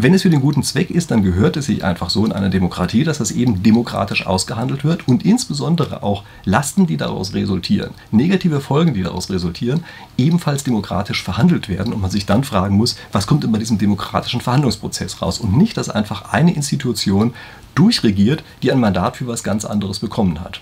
wenn 0.02 0.14
es 0.14 0.23
für 0.23 0.31
den 0.31 0.40
guten 0.40 0.62
Zweck 0.62 0.90
ist, 0.90 1.11
dann 1.11 1.23
gehört 1.23 1.57
es 1.57 1.67
sich 1.67 1.85
einfach 1.85 2.11
so 2.11 2.25
in 2.25 2.33
einer 2.33 2.50
Demokratie, 2.50 3.05
dass 3.05 3.19
das 3.19 3.31
eben 3.31 3.62
demokratisch 3.62 4.26
ausgehandelt 4.26 4.85
wird 4.85 5.09
und 5.09 5.25
insbesondere 5.25 6.02
auch 6.02 6.25
Lasten, 6.45 6.87
die 6.87 6.97
daraus 6.97 7.35
resultieren, 7.35 7.90
negative 8.11 8.61
Folgen, 8.61 8.95
die 8.95 9.02
daraus 9.02 9.31
resultieren, 9.31 9.85
ebenfalls 10.17 10.64
demokratisch 10.64 11.23
verhandelt 11.23 11.69
werden 11.69 11.93
und 11.93 12.00
man 12.00 12.11
sich 12.11 12.26
dann 12.26 12.45
fragen 12.45 12.76
muss, 12.76 12.97
was 13.12 13.26
kommt 13.26 13.45
in 13.45 13.52
diesem 13.55 13.78
demokratischen 13.78 14.40
Verhandlungsprozess 14.40 15.21
raus 15.23 15.38
und 15.38 15.57
nicht, 15.57 15.76
dass 15.76 15.88
einfach 15.88 16.33
eine 16.33 16.55
Institution 16.55 17.35
durchregiert, 17.75 18.43
die 18.62 18.73
ein 18.73 18.81
Mandat 18.81 19.17
für 19.17 19.26
was 19.26 19.43
ganz 19.43 19.64
anderes 19.64 19.99
bekommen 19.99 20.40
hat. 20.40 20.61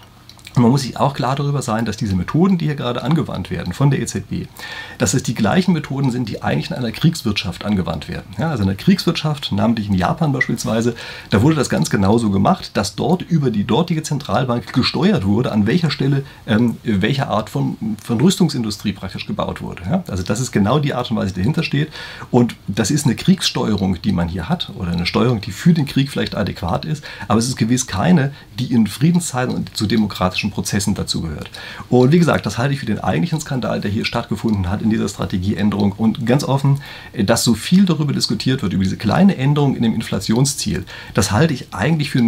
Man 0.59 0.71
muss 0.71 0.83
sich 0.83 0.97
auch 0.97 1.13
klar 1.13 1.37
darüber 1.37 1.61
sein, 1.61 1.85
dass 1.85 1.99
diese 1.99 2.17
Methoden, 2.17 2.57
die 2.57 2.65
hier 2.65 2.77
gerade 2.77 3.03
angewandt 3.03 3.51
werden 3.51 3.75
von 3.75 3.91
der 3.91 4.01
EZB, 4.01 4.49
dass 4.97 5.13
es 5.13 5.23
die 5.23 5.35
gleichen 5.35 5.75
Methoden 5.75 6.11
sind, 6.11 6.31
die 6.31 6.43
eigentlich 6.43 6.71
in 6.71 6.77
einer 6.77 6.93
Kriegswirtschaft 6.93 7.67
angewandt 7.67 8.09
werden. 8.09 8.25
Ja, 8.39 8.49
also 8.49 8.63
in 8.63 8.69
der 8.69 8.77
Kriegswirtschaft, 8.77 9.53
namentlich 9.53 9.89
in 9.89 9.95
Japan 9.95 10.33
beispielsweise, 10.33 10.95
da 11.29 11.43
wurde 11.43 11.57
das 11.57 11.69
ganz 11.69 11.91
genauso 11.91 12.31
gemacht, 12.31 12.71
dass 12.73 12.95
dort 12.95 13.21
über 13.21 13.51
die 13.51 13.65
dortige 13.65 14.03
Zentralbank 14.03 14.73
gesteuert 14.73 15.27
wurde, 15.27 15.53
an 15.53 15.67
welcher 15.67 15.91
Stelle 15.91 16.25
ähm, 16.47 16.79
welche 16.85 17.29
Art 17.29 17.51
von, 17.51 17.77
von 18.03 18.19
Rüstungsindustrie 18.19 18.95
praktisch 18.95 19.27
gebaut 19.27 19.61
wurde. 19.61 19.83
Ja, 19.85 20.05
also 20.09 20.23
das 20.23 20.41
ist 20.41 20.53
genau 20.53 20.79
die 20.79 20.95
Art 20.95 21.11
und 21.11 21.19
Weise, 21.19 21.35
die 21.35 21.41
dahinter 21.41 21.65
steht. 21.65 21.91
Und 22.31 22.57
das 22.67 22.91
ist 22.91 23.05
eine 23.05 23.15
Kriegssteuerung, 23.15 24.01
die 24.01 24.13
man 24.13 24.29
hier 24.29 24.49
hat, 24.49 24.73
oder 24.79 24.93
eine 24.93 25.05
Steuerung, 25.05 25.43
die 25.43 25.53
für 25.53 25.75
den 25.75 25.85
Krieg 25.85 26.11
vielleicht 26.11 26.35
adäquat 26.35 26.87
ist, 26.87 27.05
aber 27.29 27.39
es 27.39 27.47
ist 27.47 27.57
gewiss 27.57 27.87
keine, 27.87 28.33
die 28.59 28.73
in 28.73 28.87
Friedenszeiten 28.87 29.55
und 29.55 29.77
zu 29.77 29.87
demokratischen 29.87 30.46
demokratischen 30.47 30.51
Prozessen 30.51 30.95
dazugehört. 30.95 31.51
Und 31.91 32.13
wie 32.13 32.19
gesagt, 32.19 32.47
das 32.47 32.59
halte 32.59 32.75
ich 32.75 32.81
für 32.81 32.87
den 32.87 33.01
eigentlichen 33.01 33.41
Skandal, 33.41 33.81
der 33.81 33.91
hier 33.91 34.05
stattgefunden 34.05 34.69
hat 34.69 34.83
in 34.83 34.91
dieser 34.91 35.09
Strategieänderung. 35.09 35.93
Und 35.93 36.27
ganz 36.27 36.45
offen, 36.45 36.81
dass 37.17 37.45
so 37.45 37.55
viel 37.55 37.85
darüber 37.85 38.13
diskutiert 38.13 38.63
wird, 38.63 38.73
über 38.73 38.85
diese 38.85 38.97
kleine 38.97 39.37
Änderung 39.37 39.77
in 39.77 39.83
dem 39.83 39.95
Inflationsziel, 39.95 40.85
das 41.15 41.31
halte 41.31 41.55
ich 41.55 41.73
eigentlich 41.73 42.11
für, 42.11 42.23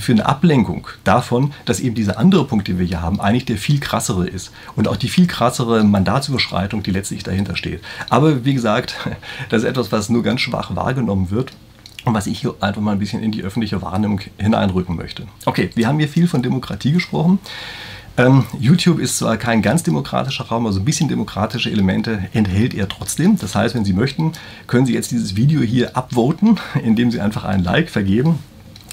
für 0.00 0.12
eine 0.12 0.26
Ablenkung 0.26 0.86
davon, 1.04 1.52
dass 1.64 1.80
eben 1.80 1.94
dieser 1.94 2.18
andere 2.18 2.44
Punkt, 2.44 2.68
den 2.68 2.78
wir 2.78 2.86
hier 2.86 3.02
haben, 3.02 3.20
eigentlich 3.20 3.44
der 3.44 3.56
viel 3.56 3.80
krassere 3.80 4.26
ist. 4.26 4.52
Und 4.76 4.88
auch 4.88 4.96
die 4.96 5.08
viel 5.08 5.26
krassere 5.26 5.84
Mandatsüberschreitung, 5.84 6.82
die 6.82 6.90
letztlich 6.90 7.22
dahinter 7.22 7.56
steht. 7.56 7.80
Aber 8.08 8.44
wie 8.44 8.54
gesagt, 8.54 8.96
das 9.50 9.62
ist 9.62 9.68
etwas, 9.68 9.92
was 9.92 10.08
nur 10.08 10.22
ganz 10.22 10.40
schwach 10.40 10.74
wahrgenommen 10.74 11.30
wird 11.30 11.52
und 12.04 12.14
was 12.14 12.26
ich 12.26 12.40
hier 12.40 12.54
einfach 12.60 12.80
mal 12.80 12.92
ein 12.92 12.98
bisschen 12.98 13.22
in 13.22 13.32
die 13.32 13.42
öffentliche 13.42 13.80
Wahrnehmung 13.82 14.20
hineinrücken 14.38 14.96
möchte. 14.96 15.26
Okay, 15.44 15.70
wir 15.74 15.86
haben 15.86 15.98
hier 15.98 16.08
viel 16.08 16.26
von 16.26 16.42
Demokratie 16.42 16.92
gesprochen. 16.92 17.38
Ähm, 18.18 18.44
YouTube 18.58 18.98
ist 18.98 19.16
zwar 19.16 19.38
kein 19.38 19.62
ganz 19.62 19.82
demokratischer 19.82 20.44
Raum, 20.44 20.66
aber 20.66 20.72
so 20.74 20.80
ein 20.80 20.84
bisschen 20.84 21.08
demokratische 21.08 21.70
Elemente 21.70 22.28
enthält 22.34 22.74
er 22.74 22.88
trotzdem. 22.88 23.38
Das 23.38 23.54
heißt, 23.54 23.74
wenn 23.74 23.86
Sie 23.86 23.94
möchten, 23.94 24.32
können 24.66 24.84
Sie 24.84 24.92
jetzt 24.92 25.12
dieses 25.12 25.34
Video 25.34 25.62
hier 25.62 25.96
upvoten, 25.96 26.60
indem 26.84 27.10
Sie 27.10 27.20
einfach 27.20 27.44
ein 27.44 27.64
Like 27.64 27.88
vergeben. 27.88 28.38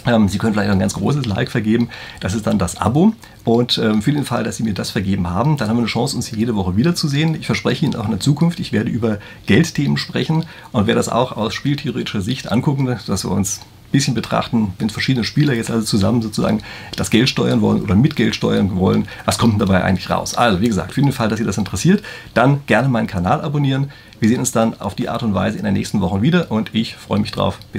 Ähm, 0.06 0.30
Sie 0.30 0.38
können 0.38 0.54
vielleicht 0.54 0.72
ein 0.72 0.80
ganz 0.80 0.94
großes 0.94 1.26
Like 1.26 1.52
vergeben. 1.52 1.90
Das 2.20 2.34
ist 2.34 2.48
dann 2.48 2.60
das 2.60 2.80
Abo. 2.80 3.14
Und 3.46 3.74
für 3.74 4.12
den 4.12 4.26
Fall, 4.26 4.44
dass 4.44 4.58
Sie 4.58 4.64
mir 4.64 4.76
das 4.76 4.92
vergeben 4.92 5.30
haben, 5.30 5.58
dann 5.58 5.70
haben 5.70 5.78
wir 5.78 5.82
eine 5.82 5.88
Chance, 5.88 6.16
uns 6.16 6.28
hier 6.28 6.38
jede 6.38 6.56
Woche 6.56 6.78
wiederzusehen. 6.78 7.34
Ich 7.34 7.48
verspreche 7.48 7.84
Ihnen 7.84 7.96
auch 7.96 8.06
in 8.06 8.12
der 8.12 8.20
Zukunft, 8.20 8.60
ich 8.60 8.72
werde 8.72 8.92
über 8.92 9.18
Geldthemen 9.48 9.98
sprechen 9.98 10.46
und 10.72 10.86
werde 10.86 11.00
das 11.00 11.10
auch 11.10 11.32
aus 11.36 11.56
spieltheoretischer 11.56 12.22
Sicht 12.22 12.52
angucken, 12.52 12.98
dass 13.08 13.24
wir 13.24 13.32
uns 13.32 13.62
ein 13.62 13.92
bisschen 13.92 14.14
betrachten, 14.14 14.74
wenn 14.78 14.92
verschiedene 14.92 15.24
Spieler 15.24 15.54
jetzt 15.54 15.72
also 15.72 15.84
zusammen 15.84 16.22
sozusagen 16.22 16.62
das 16.96 17.10
Geld 17.10 17.28
steuern 17.28 17.62
wollen 17.62 17.82
oder 17.82 17.96
mit 17.96 18.16
Geld 18.16 18.36
steuern 18.36 18.76
wollen, 18.76 19.08
was 19.26 19.40
kommt 19.40 19.54
denn 19.54 19.60
dabei 19.60 19.84
eigentlich 19.84 20.12
raus? 20.12 20.36
Also 20.36 20.62
wie 20.62 20.68
gesagt, 20.68 20.94
für 20.94 21.02
den 21.02 21.12
Fall, 21.12 21.30
dass 21.30 21.40
Sie 21.40 21.46
das 21.46 21.58
interessiert, 21.58 22.04
dann 22.36 22.62
gerne 22.68 22.88
meinen 22.88 23.08
Kanal 23.08 23.42
abonnieren. 23.42 23.90
Wir 24.20 24.30
sehen 24.30 24.40
uns 24.40 24.52
dann 24.52 24.80
auf 24.80 24.94
die 24.94 25.10
Art 25.10 25.24
und 25.24 25.34
Weise 25.34 25.58
in 25.58 25.64
der 25.64 25.72
nächsten 25.72 26.02
Woche 26.02 26.22
wieder 26.22 26.52
und 26.52 26.76
ich 26.76 26.96
freue 26.96 27.20
mich 27.20 27.32
drauf. 27.32 27.58
Bis 27.72 27.78